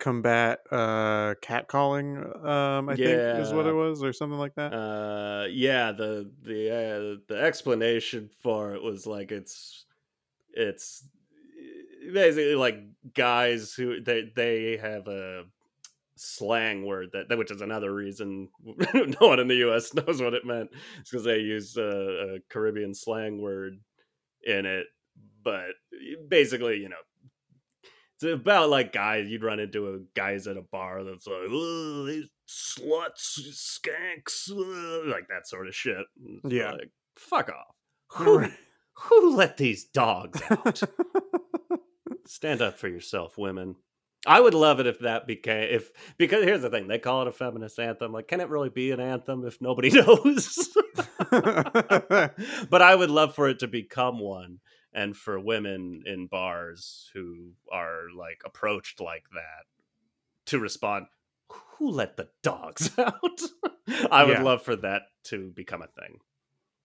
[0.00, 2.44] combat uh, catcalling.
[2.44, 4.72] Um, I think is what it was, or something like that.
[4.74, 9.84] uh yeah the the uh, the explanation for it was like it's
[10.52, 11.04] it's
[11.58, 12.82] eh, basically like
[13.14, 15.44] guys who they they have a
[16.16, 18.48] slang word that, that which is another reason
[18.94, 20.70] no one in the US knows what it meant
[21.00, 23.78] it's because they use a, a Caribbean slang word
[24.44, 24.86] in it
[25.42, 25.70] but
[26.28, 26.96] basically you know
[28.22, 32.04] it's about like guys you'd run into a guys at a bar that's like oh,
[32.06, 36.04] these sluts skanks uh," like that sort of shit.
[36.44, 36.72] It's Yeah.
[36.72, 37.74] like, fuck off.
[38.12, 38.46] Who,
[38.94, 40.82] who let these dogs out?
[42.26, 43.76] Stand up for yourself women.
[44.26, 47.28] I would love it if that became if because here's the thing they call it
[47.28, 50.68] a feminist anthem like can it really be an anthem if nobody knows?
[51.30, 54.58] But I would love for it to become one
[54.92, 59.66] and for women in bars who are like approached like that
[60.46, 61.06] to respond,
[61.48, 63.14] who let the dogs out?
[64.10, 64.42] I would Yeah.
[64.42, 66.18] love for that to become a thing.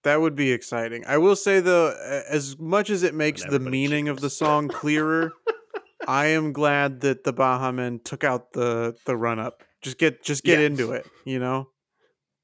[0.04, 1.04] That would be exciting.
[1.08, 1.90] I will say though,
[2.30, 5.34] as much as it makes the meaning of the song clearer,
[6.08, 9.64] I am glad that the Baha Men took out the the run up.
[9.82, 10.66] Just get just get Yeah.
[10.68, 11.70] into it, you know?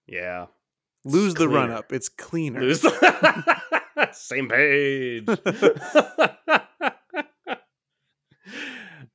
[0.08, 0.48] Yeah.
[1.06, 2.62] Lose the run up It's cleaner.
[2.62, 3.62] Lose the-
[4.14, 5.28] Same page.
[5.28, 5.36] uh,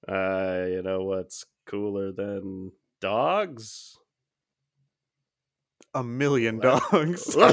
[0.09, 3.99] you know what's cooler than dogs?
[5.95, 7.35] A million dogs.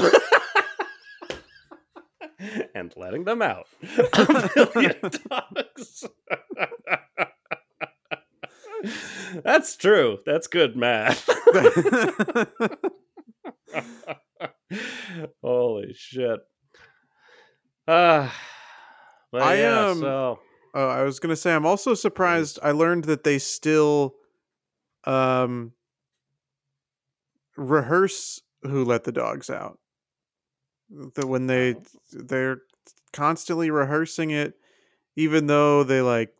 [2.74, 3.66] and letting them out.
[3.82, 4.96] A million
[5.30, 6.04] dogs.
[9.42, 10.18] That's true.
[10.26, 11.26] That's good math.
[15.42, 16.40] Holy shit.
[17.86, 18.30] Uh,
[19.30, 20.40] but I, yeah, um, so
[20.76, 22.58] Oh, I was gonna say I'm also surprised.
[22.62, 24.16] I learned that they still
[25.04, 25.72] um
[27.56, 29.78] rehearse who let the dogs out.
[31.14, 31.82] That when they Oh.
[32.12, 32.62] they're
[33.12, 34.54] constantly rehearsing it,
[35.16, 36.34] even though they like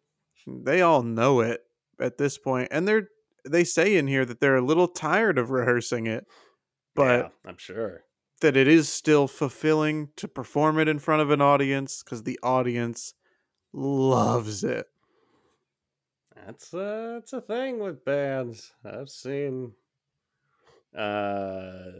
[0.46, 1.64] they all know it
[2.00, 3.08] at this point, and they're
[3.46, 6.26] they say in here that they're a little tired of rehearsing it,
[6.94, 8.03] but yeah, I'm sure.
[8.44, 12.38] That it is still fulfilling to perform it in front of an audience because the
[12.42, 13.14] audience
[13.72, 14.88] loves it.
[16.36, 18.74] That's a that's a thing with bands.
[18.84, 19.74] I've seen
[20.94, 21.90] uh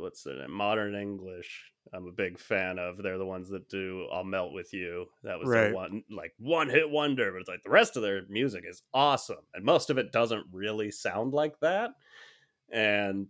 [0.00, 0.50] what's the name?
[0.50, 1.72] Modern English.
[1.92, 2.98] I'm a big fan of.
[3.02, 5.06] They're the ones that do I'll Melt With You.
[5.22, 5.70] That was Right.
[5.70, 9.46] one like one hit wonder, but it's like the rest of their music is awesome.
[9.54, 11.92] And most of it doesn't really sound like that.
[12.70, 13.28] And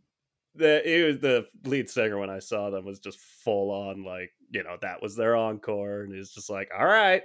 [0.55, 4.33] the it was the lead singer when I saw them was just full on like,
[4.51, 6.03] you know, that was their encore.
[6.03, 7.23] And he's just like, All right,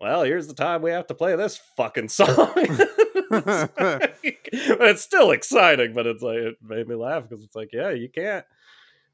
[0.00, 2.28] well, here's the time we have to play this fucking song.
[2.56, 2.88] It's like-
[3.30, 4.12] but
[4.52, 8.08] it's still exciting, but it's like it made me laugh because it's like, yeah, you
[8.08, 8.44] can't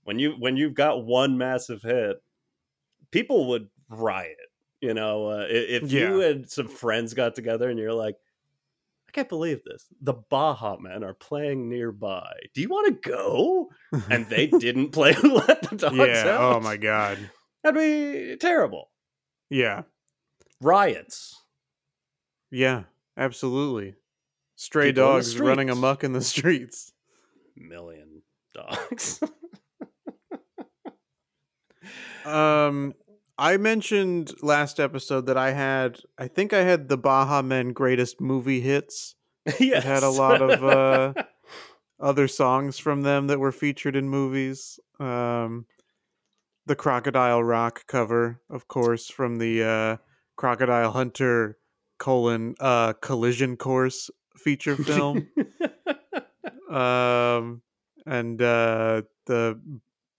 [0.04, 2.16] when you when you've got one massive hit,
[3.10, 4.36] people would riot.
[4.80, 8.14] You know, uh, if you and some friends got together and you're like,
[9.18, 9.86] can't believe this.
[10.00, 12.32] The Baha Men are playing nearby.
[12.54, 13.70] Do you want to go?
[14.08, 16.28] And they didn't play Let the Dogs yeah.
[16.28, 16.56] Out.
[16.56, 17.18] Oh my god.
[17.64, 18.90] That'd be terrible.
[19.50, 19.82] Yeah.
[20.60, 21.42] Riots.
[22.52, 22.84] Yeah.
[23.16, 23.96] Absolutely.
[24.54, 26.92] Stray People dogs running amok in the streets.
[27.56, 28.22] Million
[28.54, 29.20] dogs.
[32.24, 32.92] Um,
[33.38, 38.20] I mentioned last episode that I had, I think I had the Baha Men greatest
[38.20, 39.14] movie hits.
[39.60, 39.84] yes.
[39.84, 41.22] had a lot of, uh,
[42.00, 44.78] Other songs from them that were featured in movies.
[45.00, 45.66] Um,
[46.64, 49.96] the Crocodile Rock cover, of course, from the uh,
[50.36, 51.58] Crocodile Hunter
[51.98, 55.26] colon uh, Collision Course feature film.
[56.70, 57.62] um,
[58.06, 59.60] and uh, the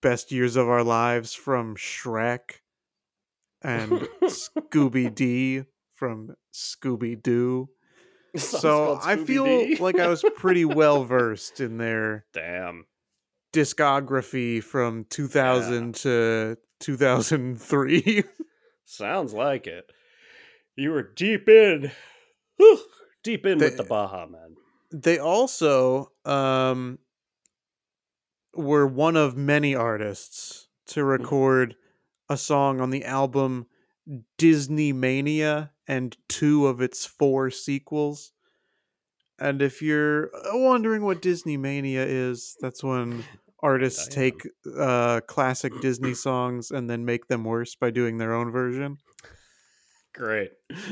[0.02, 2.60] best years of our lives from Shrek,
[3.62, 7.70] and Scooby D from Scooby Doo.
[8.36, 9.46] So I feel
[9.80, 12.86] like I was pretty well versed in their Damn.
[13.52, 18.24] discography from 2000 to 2003.
[18.86, 19.92] Sounds like it.
[20.76, 21.92] You were deep in.
[22.58, 22.80] Whew,
[23.24, 24.56] deep in with the Baha Man.
[24.92, 27.00] they also um
[28.54, 31.76] were one of many artists to record
[32.30, 33.66] a song on the album
[34.38, 38.32] Disney Mania and two of its four sequels.
[39.40, 43.24] And if you're wondering what Disney Mania is, that's when
[43.64, 48.52] artists take uh classic Disney songs and then make them worse by doing their own
[48.52, 48.98] version.
[50.14, 50.52] Great.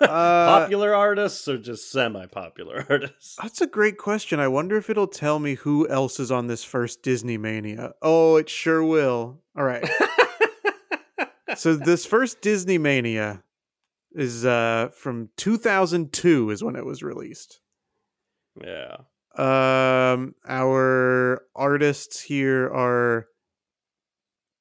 [0.00, 3.36] Uh, popular artists or just semi popular artists?
[3.40, 4.40] That's a great question.
[4.40, 7.92] I wonder if it'll tell me who else is on this first Disney Mania.
[8.00, 9.42] Oh, it sure will.
[9.56, 9.88] All right.
[11.58, 13.42] So this first Disney Mania
[14.12, 17.60] is uh from 2002 is when it was released.
[18.64, 18.96] yeah.
[19.36, 23.26] Um our artists here are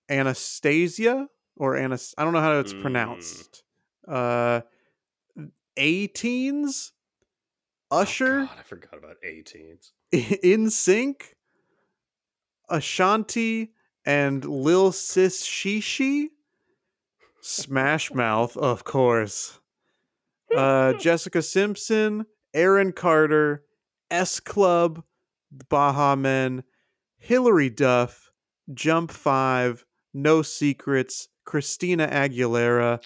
[0.10, 2.82] Anastacia or Anas I don't know how it's Mm.
[2.82, 3.64] pronounced.
[4.08, 4.62] Uh
[5.78, 6.94] A-Teens
[7.90, 9.94] Oh, Usher God, I forgot about A-Teens.
[10.14, 11.22] NSYNC,
[12.70, 13.72] Ashanti,
[14.06, 16.32] and Lil Sis Shi Shi.
[17.48, 19.60] Smash Mouth, of course.
[20.56, 23.64] Uh, Jessica Simpson, Aaron Carter,
[24.12, 25.04] S Club,
[25.70, 26.64] Baha Men,
[27.18, 28.32] Hilary Duff,
[28.74, 33.02] Jump 5, No Secrets, Christina Aguilera,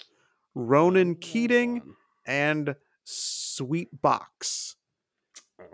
[0.54, 1.82] Ronan Keating,
[2.26, 2.74] and
[3.06, 4.74] Sweetbox.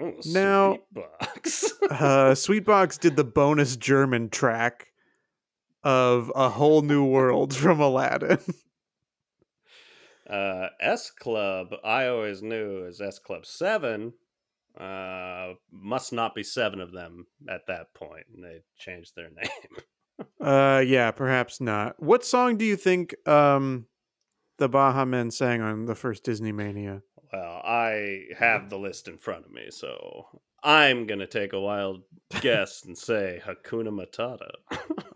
[0.01, 1.73] Oh, Now- sweet box.
[1.91, 4.89] uh, Sweetbox did the bonus German track
[5.83, 8.39] of a whole new world from Aladdin.
[10.31, 14.13] uh, S Club, I always knew as S Club 7.
[14.79, 20.27] Uh, must not be seven of them at that point, and they changed their name.
[20.41, 22.01] uh, yeah, perhaps not.
[22.01, 23.87] What song do you think um,
[24.59, 27.03] the Baha Men sang on the first Disney Mania?
[27.33, 30.27] Well, I have the list in front of me, so
[30.63, 32.03] I'm gonna take a wild
[32.41, 34.51] guess and say Hakuna Matata.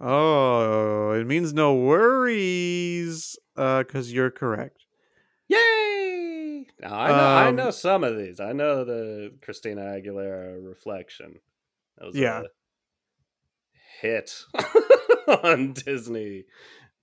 [0.01, 4.87] Oh, it means no worries, because you're correct.
[5.49, 6.67] Yay!
[6.81, 8.41] Now, I know I Um, know some of these.
[8.41, 11.41] I know the Christina Aguilera reflection.
[11.99, 12.43] That was Yeah.
[12.43, 12.47] a
[14.01, 14.45] hit
[15.45, 16.45] on Disney.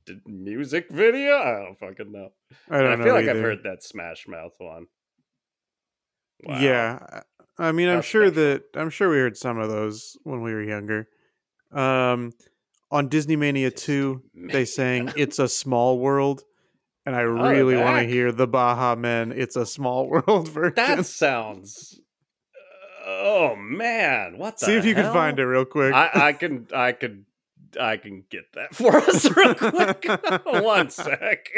[0.06, 1.36] D- music video?
[1.38, 2.32] I don't fucking know.
[2.70, 3.04] I don't I know.
[3.04, 4.88] feel like I've heard that Smash Mouth one.
[6.44, 6.60] Wow.
[6.60, 7.22] Yeah,
[7.60, 10.64] I mean, I'm sure that I'm sure we heard some of those when we were
[10.64, 11.08] younger.
[11.72, 12.34] Um,
[12.90, 16.44] on Disney Mania two, they sang "It's a Small World,"
[17.06, 20.74] and I they're really want to hear the Baha Men "It's a Small World" version.
[20.76, 22.00] That sounds.
[23.06, 25.94] Oh man, what the See if you can find it real quick.
[25.94, 27.26] I, I can, I can,
[27.80, 30.06] I can get that for us real quick.
[30.46, 31.50] One sec.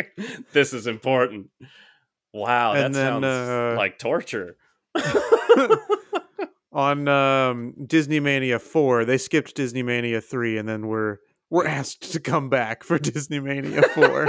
[0.54, 1.50] This is important.
[2.34, 4.56] Wow, that And then, sounds uh, like torture.
[6.72, 11.68] on um, Disney Mania four, they skipped Disney Mania three, and then we were were
[11.68, 14.28] asked to come back for Disney Mania four.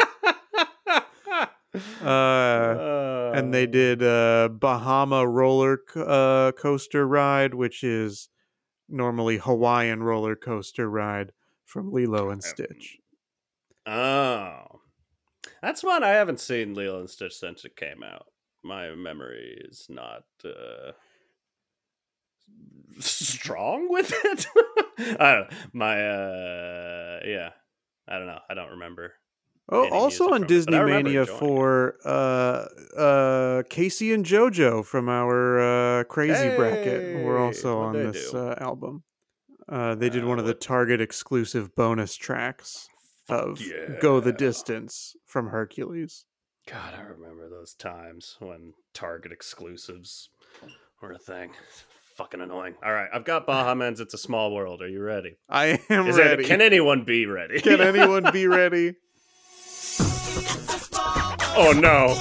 [2.03, 8.29] uh, and they did a Bahama roller co- uh, coaster ride, which is
[8.89, 11.33] normally Hawaiian roller coaster ride
[11.65, 12.99] from Lilo and Stitch.
[13.87, 14.81] Oh,
[15.63, 18.27] that's one I haven't seen Lilo and Stitch since it came out.
[18.63, 20.93] My memory is not uh,
[23.01, 24.47] strong with it.
[25.21, 25.51] I don't.
[25.73, 27.51] My uh, yeah,
[28.09, 28.39] I don't know.
[28.49, 29.15] I don't remember
[29.69, 32.67] Oh, also on from it, Disney Mania for uh,
[32.99, 38.57] uh, Casey and JoJo from our uh, Crazy Bracket were Hey, also on this uh,
[38.59, 39.05] album.
[39.69, 42.89] Uh, they did Uh, one of the Target exclusive bonus tracks
[43.29, 43.61] of
[44.01, 44.33] Go the.
[44.33, 46.25] Distance from Hercules.
[46.69, 50.29] God, I remember those times when Target exclusives
[51.01, 51.53] were a thing.
[52.17, 52.75] Fucking annoying.
[52.85, 54.83] All right, I've got Baha Men's It's a Small World.
[54.83, 55.37] Are you ready?
[55.49, 56.45] I am Is ready.
[56.45, 57.61] It, can anyone be ready?
[57.61, 58.95] Can anyone be ready?
[61.55, 62.15] oh no.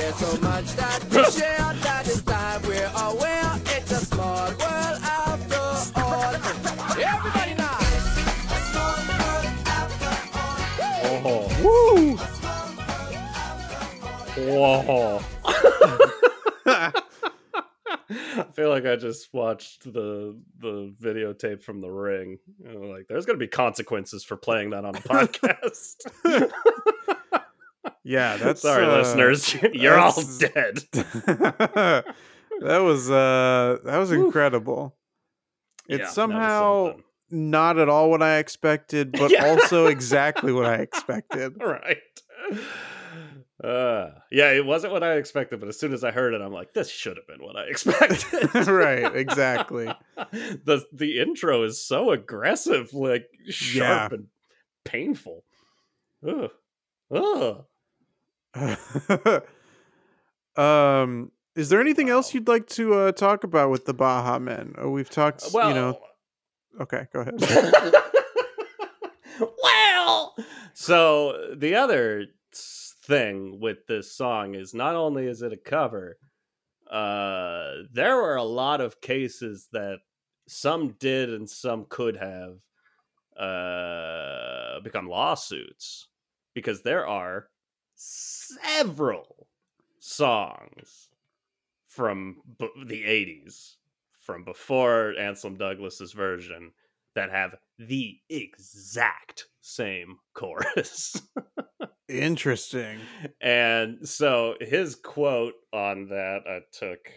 [0.00, 1.07] It's a
[14.58, 15.20] Whoa.
[18.10, 22.38] I feel like I just watched the the videotape from the ring.
[22.64, 25.96] Like, there's gonna be consequences for playing that on a podcast.
[28.04, 29.54] Yeah, that's sorry, uh, listeners.
[29.72, 30.78] You're all dead.
[30.92, 32.04] that
[32.62, 34.96] was uh that was incredible.
[35.88, 36.96] It's was somehow
[37.30, 39.46] not at all what I expected, but Yeah.
[39.46, 41.60] also exactly what I expected.
[41.62, 41.98] right.
[43.62, 46.52] Uh, yeah, it wasn't what I expected, but as soon as I heard it, I'm
[46.52, 48.54] like, this should have been what I expected.
[48.68, 49.86] right, exactly.
[50.16, 54.16] the The intro is so aggressive, like sharp Yeah.
[54.18, 54.26] and
[54.84, 55.44] painful.
[56.26, 56.50] Ugh.
[57.10, 57.64] Ugh.
[60.56, 64.74] um is there anything else you'd like to uh, talk about with the Baha Men?
[64.78, 66.00] Oh, we've talked, Well, you know.
[66.80, 67.34] Okay, go ahead.
[69.62, 70.36] well,
[70.74, 72.26] so the other
[73.08, 76.18] thing with this song is not only is it a cover,
[76.90, 79.98] uh, there were a lot of cases that
[80.46, 82.58] some did and some could have
[83.38, 86.08] uh, become lawsuits
[86.54, 87.48] because there are
[87.96, 89.48] several
[89.98, 91.08] songs
[91.88, 93.76] from b- the 80s
[94.20, 96.72] from before Anselm Douglas's version
[97.14, 101.22] that have the exact same chorus.
[102.08, 103.00] Interesting.
[103.40, 107.10] and so his quote on that I took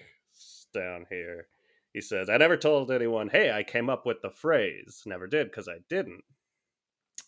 [0.74, 1.48] down here.
[1.94, 5.04] He says, I never told anyone, hey, I came up with the phrase.
[5.06, 6.24] Never did because I didn't.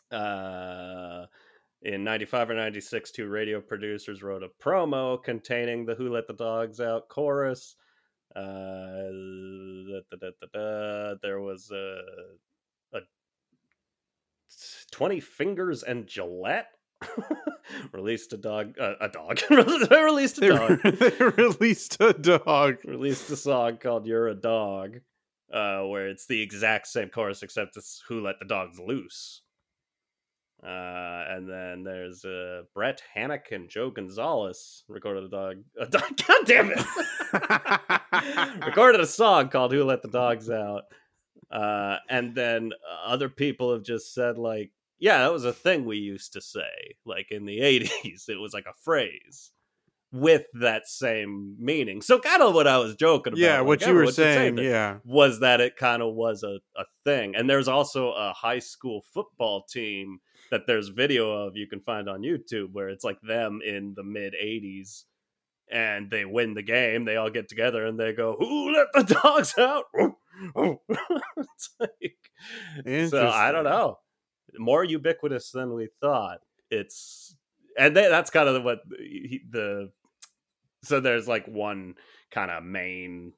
[0.09, 1.25] Uh,
[1.81, 6.33] in 95 or 96, two radio producers wrote a promo containing the Who Let the
[6.33, 7.75] Dogs Out chorus.
[8.35, 9.11] Uh,
[10.11, 11.15] da, da, da.
[11.21, 11.99] There was a,
[12.93, 12.99] a
[14.91, 16.69] 20 Fingers and Gillette
[17.91, 22.77] released a dog, uh, a dog, released a They, dog they released a dog.
[22.85, 24.99] released a song called "You're a Dog,"
[25.51, 29.41] uh, where it's the exact same chorus except it's "Who Let the Dogs Loose."
[30.65, 35.57] Uh, and then there's uh, Brett Hannock and Joe Gonzalez recorded a dog.
[35.77, 38.65] A dog God damn it!
[38.65, 40.83] recorded a song called "Who Let the Dogs Out."
[41.51, 42.71] Uh, and then
[43.05, 46.95] other people have just said like, "Yeah, that was a thing we used to say,
[47.05, 47.59] like in the
[48.03, 48.29] '80s.
[48.29, 49.51] It was like a phrase."
[50.11, 53.39] With that same meaning, so kind of what I was joking about.
[53.39, 54.97] yeah, like, what you were what you're saying, yeah.
[55.03, 57.35] was that it kind of was a, a thing.
[57.35, 60.19] And there's also a high school football team
[60.51, 64.03] that there's video of you can find on YouTube where it's like them in the
[64.03, 65.05] mid 80s
[65.71, 67.05] and they win the game.
[67.05, 69.85] They all get together and they go, Who let the dogs out?
[71.35, 73.97] it's like, so I don't know.
[74.57, 76.39] More ubiquitous than we thought.
[76.69, 77.35] It's
[77.77, 79.91] and they, that's kind of what he, the
[80.83, 81.95] so there's like one
[82.31, 83.33] kind of main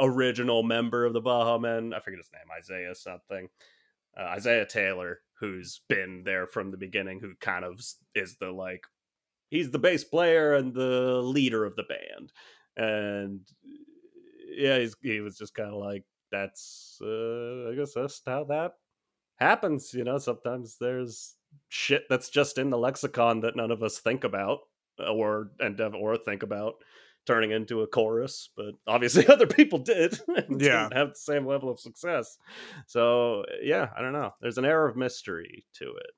[0.00, 1.92] original member of the Baha Men.
[1.94, 3.48] I forget his name, Isaiah something.
[4.18, 7.80] Uh, Isaiah Taylor, who's been there from the beginning, who kind of
[8.14, 8.84] is the like
[9.50, 12.32] he's the bass player and the leader of the band,
[12.76, 13.40] and
[14.48, 18.72] yeah, he was just kind of like that's uh, I guess that's how that
[19.36, 19.92] happens.
[19.94, 21.34] You know, sometimes there's
[21.68, 24.60] shit that's just in the lexicon that none of us think about
[24.98, 26.74] or and or think about
[27.26, 30.18] turning into a chorus, but obviously other people did.
[30.28, 30.84] and Yeah.
[30.88, 32.36] didn't have the same level of success.
[32.86, 34.32] So yeah, I don't know.
[34.40, 36.10] There's an air of mystery to it.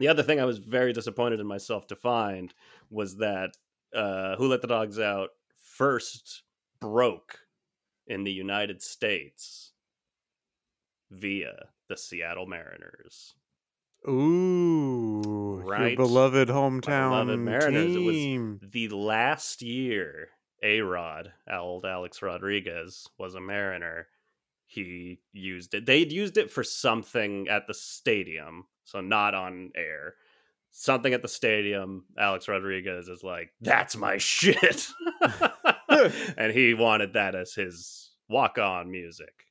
[0.00, 2.52] The other thing I was very disappointed in myself to find
[2.90, 3.50] was that
[3.94, 6.42] uh, "Who Let the Dogs Out" first
[6.80, 7.40] broke
[8.06, 9.72] in the United States
[11.10, 13.34] via the Seattle Mariners.
[14.08, 15.88] Ooh, Right.
[15.88, 17.96] your beloved hometown beloved Mariners.
[17.96, 17.98] It
[18.60, 20.30] was- the last year
[20.62, 24.08] A Rod, old Alex Rodriguez, was a Mariner,
[24.66, 25.86] he used it.
[25.86, 30.16] They'd used it for something at the stadium, so not on air.
[30.70, 32.04] Something at the stadium.
[32.18, 34.88] Alex Rodriguez is like, "That's my shit,"
[36.36, 39.46] and he wanted that as his walk-on music,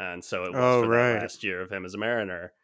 [0.00, 1.20] and so it was Oh, for right.
[1.20, 2.54] last year of him as a Mariner.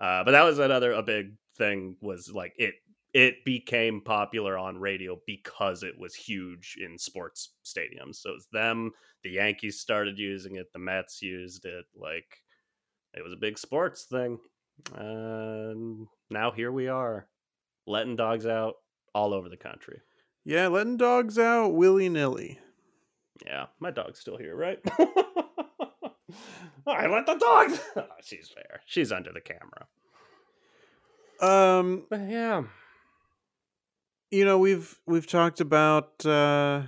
[0.00, 2.74] Uh, but that was another a big thing was like it
[3.14, 8.16] it became popular on radio because it was huge in sports stadiums.
[8.16, 12.42] So it's them, the Yankees started using it, the Mets used it, like
[13.14, 14.38] it was a big sports thing.
[14.94, 17.28] And now here we are,
[17.86, 18.76] letting dogs out
[19.14, 20.00] all over the country.
[20.44, 22.58] Yeah, letting dogs out willy nilly.
[23.46, 24.80] Yeah, my dog's still here, right?
[26.86, 27.78] I let the dog.
[27.96, 28.80] Oh, she's there.
[28.86, 29.86] She's under the camera.
[31.40, 32.64] Um, But yeah,
[34.30, 36.82] you know we've we've talked about uh,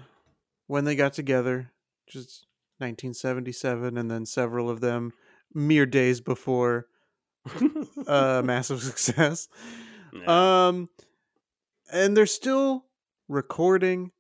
[0.66, 1.72] when they got together,
[2.09, 2.47] just
[2.78, 5.12] 1977, and then several of them
[5.55, 6.86] mere days before
[8.07, 9.49] uh, massive success.
[10.12, 10.68] Yeah.
[10.68, 10.88] Um,
[11.92, 12.84] and they're still
[13.28, 14.12] recording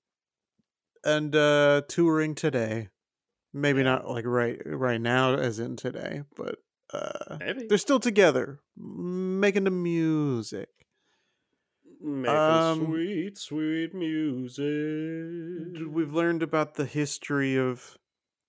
[1.04, 2.88] and uh touring today.
[3.56, 3.84] Maybe Yeah.
[3.84, 6.56] not like right right now, as in today, but
[6.92, 10.68] uh, maybe they're still together, making the music.
[12.02, 14.66] making um, sweet, sweet music.
[15.88, 17.96] We've learned about the history of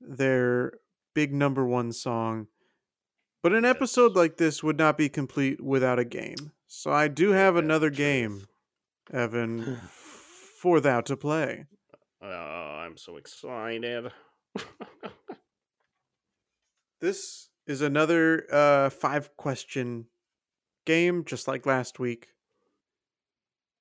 [0.01, 0.73] their
[1.15, 2.47] big number one song,
[3.41, 6.51] but an episode like this would not be complete without a game.
[6.67, 8.47] So I do have that another the game.
[9.11, 9.77] Evan,
[10.61, 11.65] for thou to play.
[12.21, 14.11] Oh, I'm so excited.
[16.99, 20.07] This is another uh, five question
[20.85, 22.29] game, just like last week.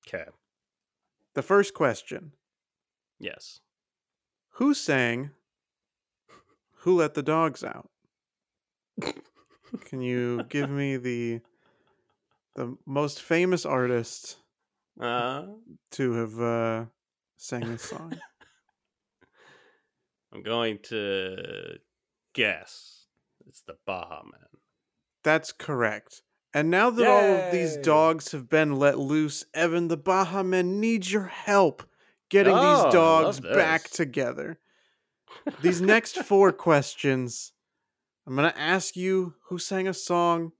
[0.06, 0.26] Okay.
[1.34, 2.32] The first question
[3.18, 3.60] Yes.
[4.52, 5.30] Who sang
[6.80, 7.90] Who Let the Dogs Out?
[9.86, 11.40] Can you give me the
[12.54, 14.36] the most famous artist
[15.00, 15.46] Uh,
[15.92, 16.84] to have uh,
[17.36, 18.18] sang this song?
[20.36, 21.78] I'm going to
[22.34, 23.06] guess
[23.46, 24.60] it's the Baha Man.
[25.24, 26.20] That's correct.
[26.52, 30.78] And now that all of these dogs have been let loose, Evan, the Baha Men
[30.78, 31.82] need your help
[32.28, 34.58] getting Oh, these dogs back together.
[35.62, 37.52] These next four questions,
[38.26, 40.52] I'm going to ask you who sang a song,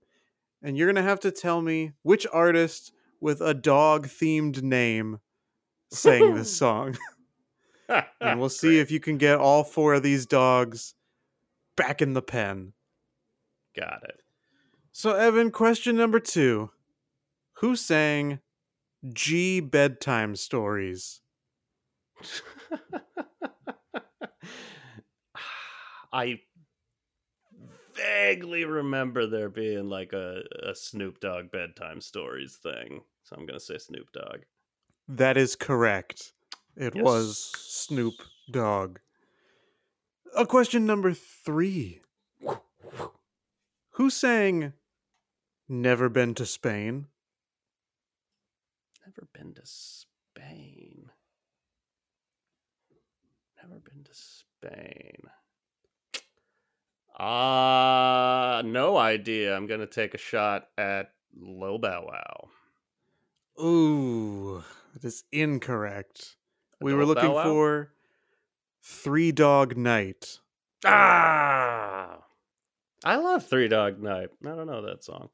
[0.61, 5.19] and you're going to have to tell me which artist with a dog themed name
[5.91, 6.97] sang this song.
[7.89, 10.93] And we'll see if you can get all four of these dogs
[11.75, 12.73] back in the pen.
[13.77, 14.21] Got it.
[14.91, 16.71] So, Evan, question number two
[17.57, 18.39] Who sang
[19.13, 21.21] G Bedtime Stories?
[26.11, 26.39] I
[27.95, 33.01] vaguely remember there being like a, a Snoop Dogg bedtime stories thing.
[33.23, 34.41] So I'm going to say Snoop Dogg.
[35.07, 36.33] That is correct.
[36.79, 38.13] It was Snoop
[38.51, 38.99] Dogg.
[40.35, 42.01] A question number three
[43.93, 44.73] Who sang
[45.67, 47.07] Never Been to Spain?
[49.03, 51.09] Never been to Spain.
[53.59, 55.23] Never been to Spain.
[57.19, 59.55] Uh no idea.
[59.55, 62.49] I'm gonna take a shot at Lil Bow Wow.
[63.59, 64.63] Ooh,
[64.93, 66.36] that is incorrect.
[66.79, 67.91] We were looking for
[68.81, 70.39] Three Dog Night.
[70.85, 72.19] Ah
[73.03, 74.29] I love Three Dog Night.
[74.43, 75.29] I don't know that song.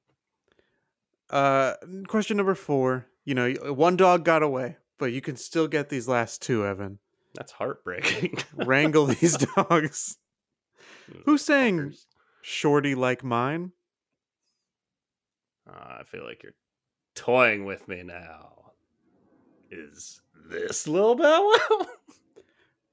[1.30, 1.74] Uh,
[2.08, 3.08] question number four.
[3.26, 7.00] You know, one dog got away, but you can still get these last two, Evan.
[7.34, 8.38] That's heartbreaking.
[8.54, 10.18] Wrangle these dogs.
[11.26, 11.94] Who sang.
[12.42, 13.72] Shorty Like Mine?
[15.68, 16.54] Ah, I feel like you're
[17.16, 18.74] toying with me now.
[19.72, 21.88] Is this Lil Bow Wow?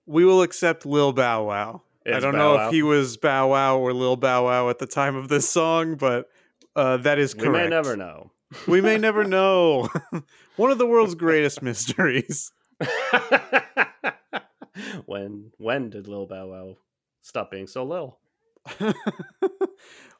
[0.06, 1.82] We will accept Lil Bow Wow.
[2.04, 2.66] I don't Bow know Wow.
[2.66, 5.94] if he was Bow Wow or Lil Bow Wow at the time of this song,
[5.94, 6.28] but
[6.74, 7.46] uh, that is correct.
[7.52, 8.32] We may never know.
[8.66, 9.88] we may never know.
[10.56, 12.50] One of the world's greatest mysteries.
[15.06, 16.76] when when did Lil Bow Wow
[17.22, 18.18] stop being so lil?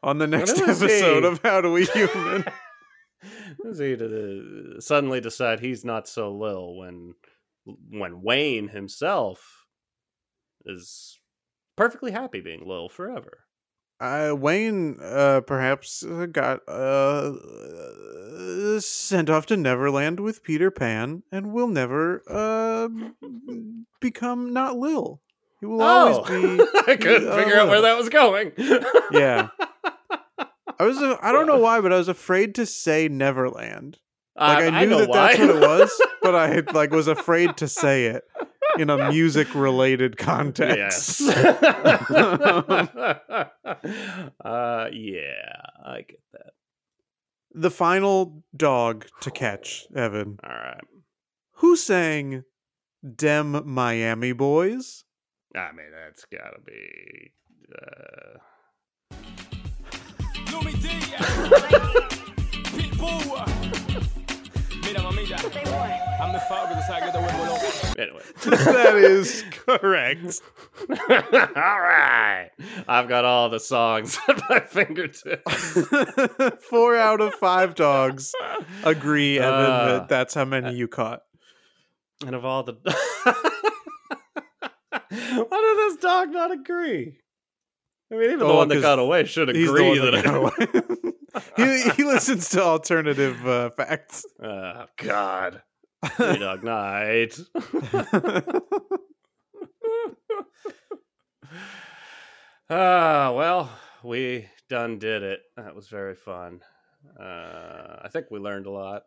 [0.03, 1.28] On the next episode he?
[1.28, 2.45] of How Do We Human.
[3.64, 7.14] Is he to uh, suddenly decide he's not so lil when
[7.90, 9.66] when Wayne himself
[10.64, 11.18] is
[11.76, 13.40] perfectly happy being lil forever?
[14.01, 17.32] uh, Wayne uh, perhaps uh, got uh,
[18.80, 22.88] sent off to Neverland with Peter Pan and will never uh,
[24.01, 25.20] become not Lil.
[25.61, 26.24] He will always Oh.
[26.86, 26.92] be.
[26.92, 28.53] I couldn't uh, figure out where that was going.
[29.12, 29.48] Yeah.
[30.81, 30.97] I was.
[30.97, 33.99] uh, I don't know why, but I was afraid to say Neverland.
[34.35, 35.37] Like I, knew know that why.
[35.37, 38.24] that's what it was, but I like was afraid to say it
[38.78, 41.20] in a music related context.
[41.20, 41.22] Yes.
[44.41, 45.53] uh, yeah,
[45.85, 46.53] I get that.
[47.53, 50.39] the final dog to catch, Evan.
[50.43, 50.81] All right.
[51.57, 52.45] Who sang
[53.16, 55.05] Dem Miami Boys?
[55.55, 57.33] I mean, that's gotta be.
[57.76, 58.39] Uh...
[67.98, 68.22] Anyway.
[68.44, 70.40] that is correct.
[70.88, 72.51] all right.
[72.88, 75.78] I've got all the songs at my fingertips.
[76.68, 78.32] Four out of five dogs
[78.84, 81.22] agree, Evan, Uh, that that's how many you caught.
[82.26, 82.76] And of all the.
[85.12, 87.18] Why did this dog not agree?
[88.12, 90.11] I mean, even the one that got away should agree that.
[90.11, 91.12] that got away.
[91.84, 94.24] he, he listens to alternative uh, facts.
[94.42, 95.62] Oh, God.
[96.18, 97.38] Dog night.
[102.72, 103.68] Ah, well,
[104.04, 105.40] we done did it.
[105.56, 106.61] That was very fun.
[107.18, 109.02] Uh, I think we learned a lot.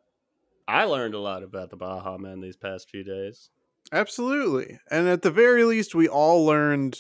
[0.68, 3.50] I learned a lot about the Baha Men these past few days.
[3.94, 4.80] Absolutely.
[4.92, 7.00] And at the very least, we all learned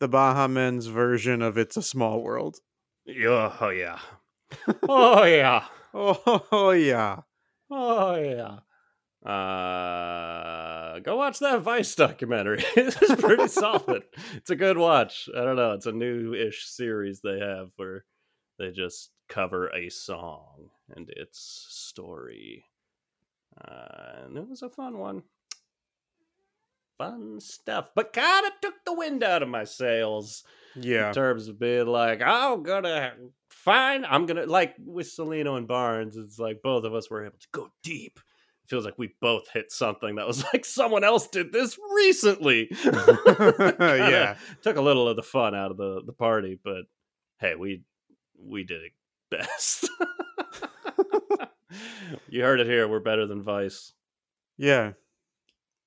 [0.00, 2.58] the Baha Men's version of It's a Small World.
[3.06, 3.98] Yeah, oh yeah.
[4.88, 5.64] oh yeah.
[5.96, 7.20] Oh, yeah.
[7.70, 8.58] Oh yeah.
[9.28, 12.62] Uh, go watch that Vice documentary.
[12.76, 14.02] it's pretty solid.
[14.34, 15.28] It's a good watch.
[15.34, 15.72] I don't know.
[15.72, 18.04] It's a new-ish series they have where
[18.58, 22.64] they just cover a song and its story.
[23.66, 25.22] Uh, and it was a fun one.
[26.98, 30.44] Fun stuff, but kind of took the wind out of my sails
[30.76, 31.08] Yeah.
[31.08, 33.14] in terms of being like, I'm gonna
[33.50, 36.16] find, I'm gonna like with Cellino and Barnes.
[36.16, 38.20] It's like both of us were able to go deep.
[38.64, 42.68] It feels like we both hit something that was like someone else did this recently.
[42.84, 44.36] Yeah.
[44.62, 46.84] took a little of the fun out of the the party, but
[47.40, 47.82] hey, we
[48.38, 48.92] we did it
[49.30, 49.90] best.
[52.28, 52.86] you heard it here.
[52.86, 53.92] We're better than Vice.
[54.56, 54.92] Yeah.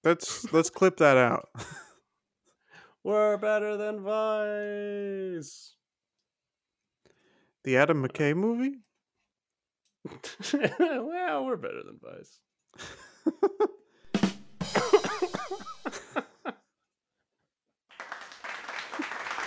[0.04, 1.50] Let's let's clip that out.
[3.04, 5.76] We're better than Vice.
[7.64, 8.80] The Adam McKay movie?
[10.54, 12.40] well, we're better than Vice.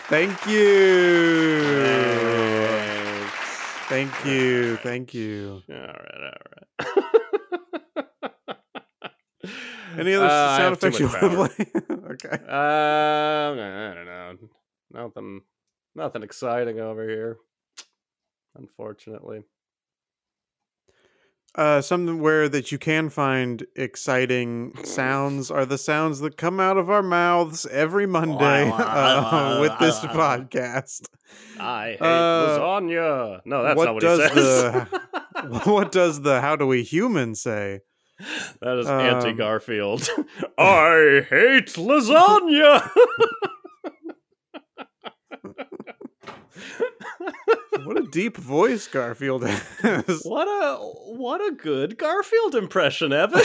[0.09, 1.63] Thank you.
[1.87, 3.35] Thanks.
[3.89, 4.77] Thank you.
[4.79, 5.63] Thank you.
[5.71, 6.30] All right, all
[10.01, 12.07] Any other Uh, sound effects you want to play?
[12.13, 12.45] okay.
[12.45, 14.37] Um, I don't know.
[14.93, 15.43] Nothing,
[15.95, 17.37] nothing exciting over here.
[18.57, 19.45] Unfortunately.
[21.57, 26.89] Uh, somewhere that you can find exciting sounds are the sounds that come out of
[26.89, 31.09] our mouths every Monday uh, with this podcast.
[31.59, 33.41] I hate Uh, lasagna.
[33.45, 34.33] No, that's what not what he says.
[34.35, 35.01] the-
[35.71, 37.81] what does the how do we human say?
[38.61, 40.09] that is um, anti Garfield.
[40.59, 42.89] I hate lasagna.
[47.85, 50.21] What a deep voice Garfield has.
[50.25, 53.41] what a what a good Garfield impression, Evan.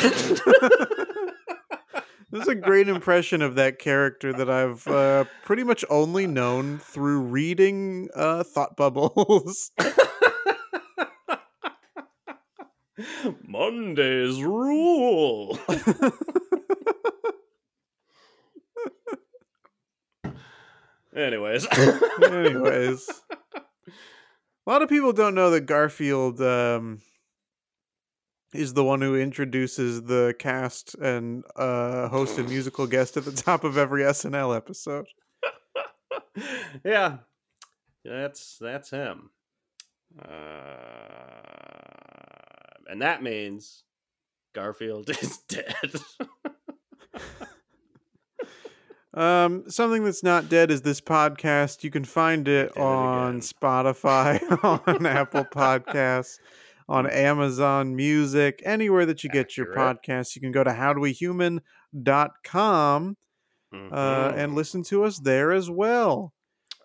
[2.32, 6.80] this is a great impression of that character that I've uh, pretty much only known
[6.80, 9.72] through reading uh, Thought Bubbles.
[13.48, 15.58] Mondays rule.
[21.16, 21.68] Anyways.
[22.24, 23.10] Anyways,
[23.56, 27.00] a lot of people don't know that Garfield um,
[28.54, 33.32] is the one who introduces the cast and uh, host and musical guest at the
[33.32, 35.06] top of every SNL episode.
[36.84, 37.18] yeah.
[38.04, 39.32] That's that's him.
[40.22, 41.16] Uh,
[42.88, 43.84] and that means
[44.54, 45.96] Garfield is dead.
[49.14, 51.84] Um, something that's not dead is this podcast.
[51.86, 53.42] You can find it it on again.
[53.42, 54.42] Spotify,
[54.88, 56.40] on Apple Podcasts,
[56.90, 60.02] on Amazon Music, anywhere that you get your Accurate.
[60.04, 60.36] podcasts.
[60.36, 63.18] You can go to howdowehuman.com
[63.74, 64.38] uh, Mhm.
[64.38, 66.34] and listen to us there as well.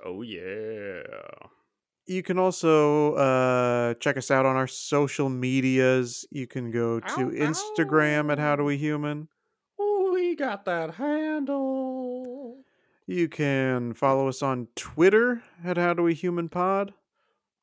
[0.05, 1.03] Oh yeah.
[2.11, 6.27] You can also uh, check us out on our social medias.
[6.33, 9.29] You can go to Ow, Instagram at How Do We Human.
[9.79, 12.65] Oh, we got that handle.
[13.07, 16.95] You can follow us on Twitter at How Do We Human Pod.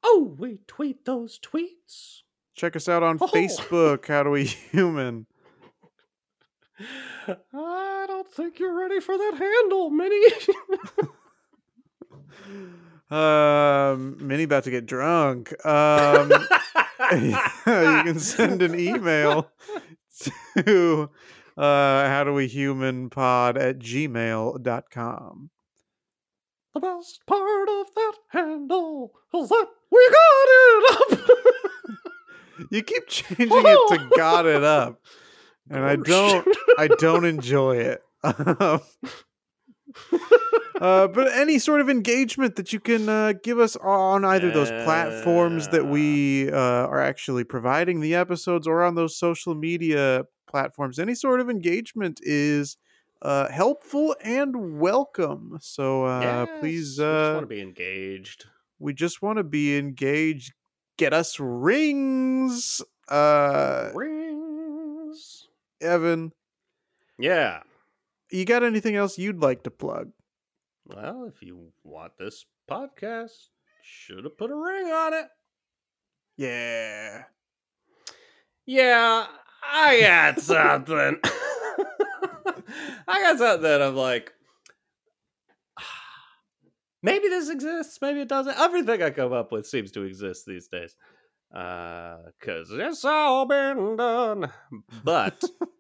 [0.02, 2.22] Oh, we tweet those tweets.
[2.56, 3.28] Check us out on Oh.
[3.28, 5.26] Facebook, How Do We Human.
[7.54, 10.26] I don't think you're ready for that handle, Minnie.
[13.10, 15.54] Um, Minnie about to get drunk.
[15.66, 16.30] Um,
[17.12, 19.50] you can send an email
[20.56, 21.10] to
[21.58, 25.50] uh, how do we human pod at gmail.com.
[26.74, 31.30] the best part of that handle is that we got it up.
[32.72, 35.00] You keep changing it to got it up.
[35.70, 36.48] And I don't
[36.78, 38.02] I don't enjoy it.
[40.80, 44.70] Uh, but any sort of engagement that you can uh, give us on either those
[44.70, 51.00] platforms that we uh, are actually providing the episodes or on those social media platforms,
[51.00, 52.78] any sort of engagement is
[53.24, 55.58] uh, helpful and welcome.
[55.62, 58.46] So uh, please, we just uh, want to be engaged.
[58.78, 60.54] we just want to be engaged.
[60.98, 62.84] Get us rings.
[63.08, 65.48] Uh, Rings.
[65.82, 66.34] Evan,
[67.18, 67.64] Yeah.
[68.32, 70.12] You got anything else you'd like to plug?
[70.86, 73.50] Well, if you want this podcast,
[73.82, 75.28] should have put a ring on it.
[76.38, 77.24] Yeah.
[78.66, 79.28] Yeah,
[79.64, 81.20] I got something.
[83.08, 84.34] I got something I'm like,
[87.04, 88.58] maybe this exists, maybe it doesn't.
[88.60, 90.96] Everything I come up with seems to exist these days.
[91.54, 94.52] Uh, because it's all been done.
[95.04, 95.42] But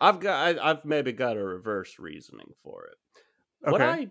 [0.00, 2.96] I've got, I, I've maybe got a reverse reasoning for it.
[3.70, 4.08] What I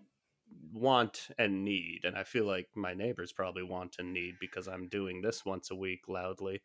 [0.74, 4.88] want and need, and I feel like my neighbors probably want and need because I'm
[4.88, 6.62] doing this once a week loudly.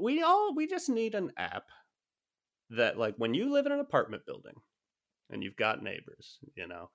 [0.00, 1.64] We all we just need an app
[2.70, 4.54] that like when you live in an apartment building
[5.30, 6.90] and you've got neighbors, you know,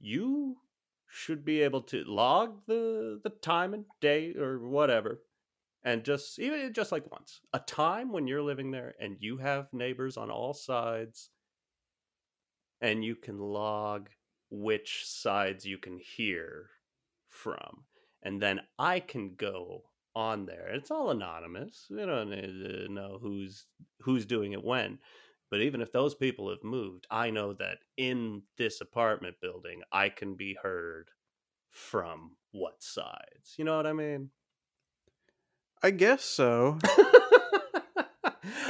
[0.00, 0.56] you
[1.06, 5.22] should be able to log the the time and day or whatever
[5.88, 9.72] and just even just like once a time when you're living there and you have
[9.72, 11.30] neighbors on all sides
[12.82, 14.10] and you can log
[14.50, 16.68] which sides you can hear
[17.30, 17.84] from
[18.22, 19.82] and then i can go
[20.14, 20.70] on there.
[20.72, 21.86] It's all anonymous.
[21.88, 22.30] We don't
[22.92, 23.66] know who's
[24.00, 24.98] who's doing it when
[25.50, 30.10] but even if those people have moved i know that in this apartment building i
[30.10, 31.08] can be heard
[31.70, 33.54] from what sides.
[33.56, 34.30] You know what i mean
[35.82, 36.78] I guess so.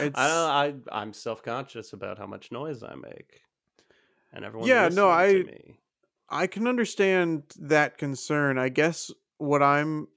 [0.01, 3.43] I, don't, I i'm self-conscious about how much noise i make
[4.33, 5.79] and everyone Yeah, no, I- me.
[6.31, 8.59] I can understand that concern.
[8.59, 10.09] I guess what I'm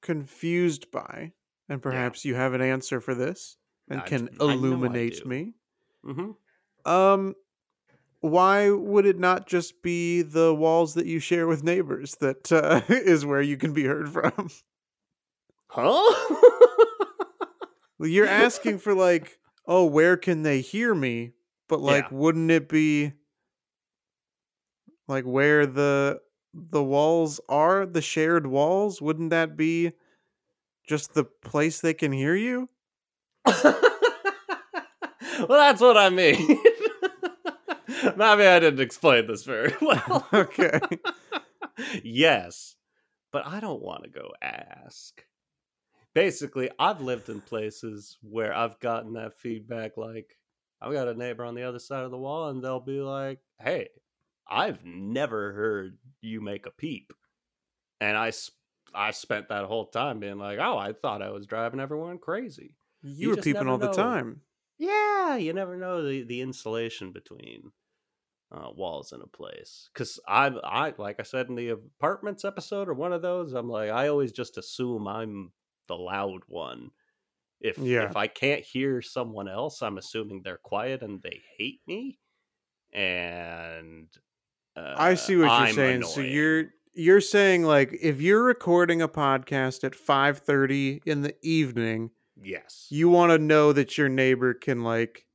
[0.00, 1.32] confused by,
[1.68, 3.56] and perhaps you have an answer for this
[3.88, 5.28] and I can I I illuminate do.
[5.28, 5.54] me.
[6.04, 6.30] hmm
[6.84, 7.34] Um,
[8.20, 12.82] why would it not just be the walls that you share with neighbors that uh,
[12.88, 14.50] is where you can be heard from?
[15.72, 16.36] Huh?
[18.00, 21.32] You're asking for like, oh, where can they hear me?
[21.68, 22.16] But like, Yeah.
[22.16, 23.12] wouldn't it be
[25.06, 26.20] like where the
[26.52, 29.00] the walls are, the shared walls?
[29.00, 29.92] Wouldn't that be
[30.88, 32.68] just the place they can hear you?
[33.46, 33.74] well,
[35.48, 36.58] that's what I mean.
[38.16, 40.26] Maybe I didn't explain this very well.
[40.32, 40.80] Okay.
[42.02, 42.76] yes,
[43.32, 45.22] but I don't want to go ask.
[46.14, 50.36] Basically, I've lived in places where I've gotten that feedback like,
[50.80, 53.38] I've got a neighbor on the other side of the wall, and they'll be like,
[53.60, 53.88] hey,
[54.48, 57.12] I've never heard you make a peep.
[58.00, 58.32] And I,
[58.94, 62.74] I spent that whole time being like, oh, I thought I was driving everyone crazy.
[63.02, 64.40] You, You were peeping all the time.
[64.78, 67.72] Yeah, you never know the the insulation between
[68.50, 69.90] uh, walls in a place.
[69.92, 73.68] Because I, I like I said in the apartments episode or one of those, I'm
[73.68, 75.52] like I always just assume I'm
[75.90, 76.92] the loud one.
[77.60, 78.04] If Yeah.
[78.04, 82.18] if I can't hear someone else, I'm assuming they're quiet and they hate me.
[82.92, 84.08] And
[84.76, 86.02] uh, I see what you're I'm saying.
[86.04, 92.10] So you're you're saying like if you're recording a podcast at 5:30 in the evening,
[92.40, 95.26] yes, you want to know that your neighbor can like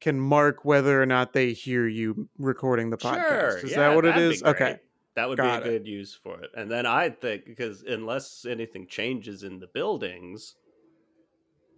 [0.00, 3.28] can mark whether or not they hear you recording the podcast.
[3.28, 4.42] Sure, Is yeah, that what it is?
[4.42, 4.80] Okay.
[5.14, 5.74] That would Got be it.
[5.74, 6.50] a good use for it.
[6.54, 10.54] And then I think because unless anything changes in the buildings,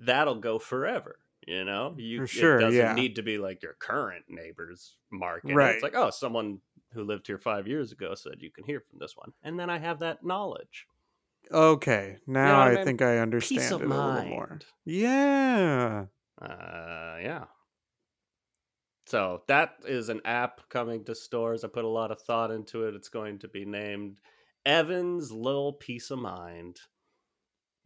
[0.00, 1.18] that'll go forever.
[1.46, 2.94] You know, you For sure, it doesn't yeah.
[2.94, 5.54] need to be like your current neighbors market.
[5.54, 5.74] Right.
[5.74, 6.60] It's like, oh, someone
[6.94, 9.68] who lived here five years ago said you can hear from this one, and then
[9.68, 10.86] I have that knowledge.
[11.52, 12.84] Okay, now what I I mean?
[12.84, 14.58] think I understand it a little more.
[14.86, 16.06] Yeah.
[16.40, 17.44] Uh, yeah.
[19.06, 21.64] So that is an app coming to stores.
[21.64, 22.94] I put a lot of thought into it.
[22.94, 24.18] It's going to be named
[24.64, 26.78] Evan's Little Peace of Mind.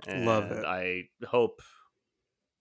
[0.06, 0.64] Love it.
[0.64, 1.60] I hope,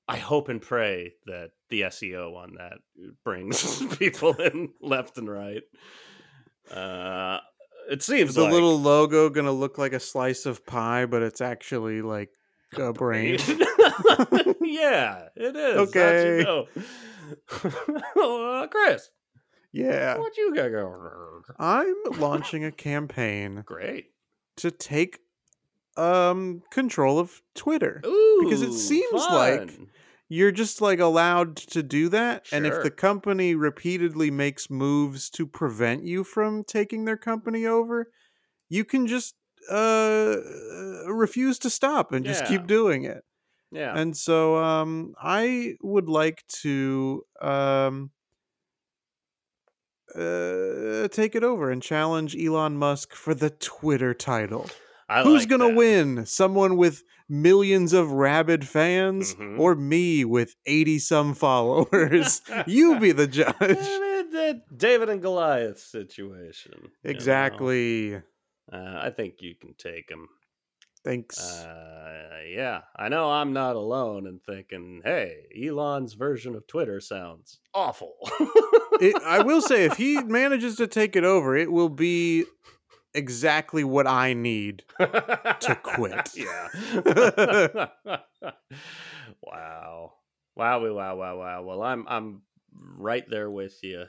[0.07, 2.79] I hope and pray that the SEO on that
[3.23, 5.61] brings people in left and right.
[6.71, 7.37] Uh,
[7.89, 11.41] it seems the like little logo gonna look like a slice of pie, but it's
[11.41, 12.31] actually like
[12.77, 13.37] a brain?
[14.61, 15.77] yeah, it is.
[15.89, 16.37] Okay.
[16.39, 16.67] You know?
[18.61, 19.09] uh, Chris,
[19.71, 20.17] yeah.
[20.17, 20.85] what you got going?
[20.85, 21.43] on?
[21.59, 24.11] I'm launching a campaign Great.
[24.57, 25.19] to take
[25.95, 28.01] um control of Twitter.
[28.05, 29.71] Ooh, Because it seems like.
[30.29, 35.47] You're just like allowed to do that, and if the company repeatedly makes moves to
[35.47, 38.11] prevent you from taking their company over,
[38.67, 39.35] you can just
[39.71, 40.35] uh
[41.07, 43.23] refuse to stop and just keep doing it.
[43.71, 43.97] Yeah.
[43.97, 48.11] And so um I would like to um
[50.15, 54.69] uh, take it over and challenge Elon Musk for the Twitter title.
[55.09, 56.25] I Who's like gonna win?
[56.25, 59.59] Someone with millions of rabid fans, Mhm.
[59.59, 62.41] or me with eighty some followers?
[62.67, 63.53] you be the judge.
[63.59, 66.73] that David and Goliath situation.
[66.75, 66.89] you know?
[67.11, 68.15] Exactly.
[68.15, 68.21] Uh,
[69.01, 70.27] I think you can take him.
[71.07, 71.39] Thanks.
[71.39, 77.59] Uh, yeah, I know I'm not alone in thinking, hey, Elon's version of Twitter sounds
[77.73, 78.15] awful.
[78.99, 82.43] it, I will say, if he manages to take it over, it will be
[83.13, 84.83] exactly what I need.
[84.99, 86.31] to quit.
[86.35, 86.67] Yeah.
[89.41, 90.13] wow.
[90.57, 91.63] Wow, wow, wow, wow.
[91.63, 92.41] Well, I'm I'm
[92.97, 94.03] right there with you.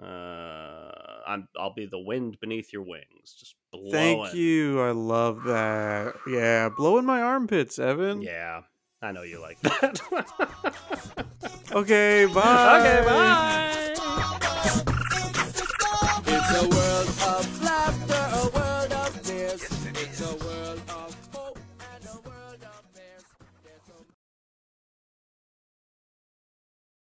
[0.00, 0.92] Uh,
[1.26, 3.92] I'm I'll be the wind beneath your wings, just blowing.
[3.92, 4.80] Thank you.
[4.80, 6.14] I love that.
[6.28, 8.22] Yeah, blowing my armpits, Evan.
[8.22, 8.62] Yeah,
[9.02, 10.00] I know you like that.
[11.72, 12.78] Okay, bye.
[12.78, 14.90] okay, bye.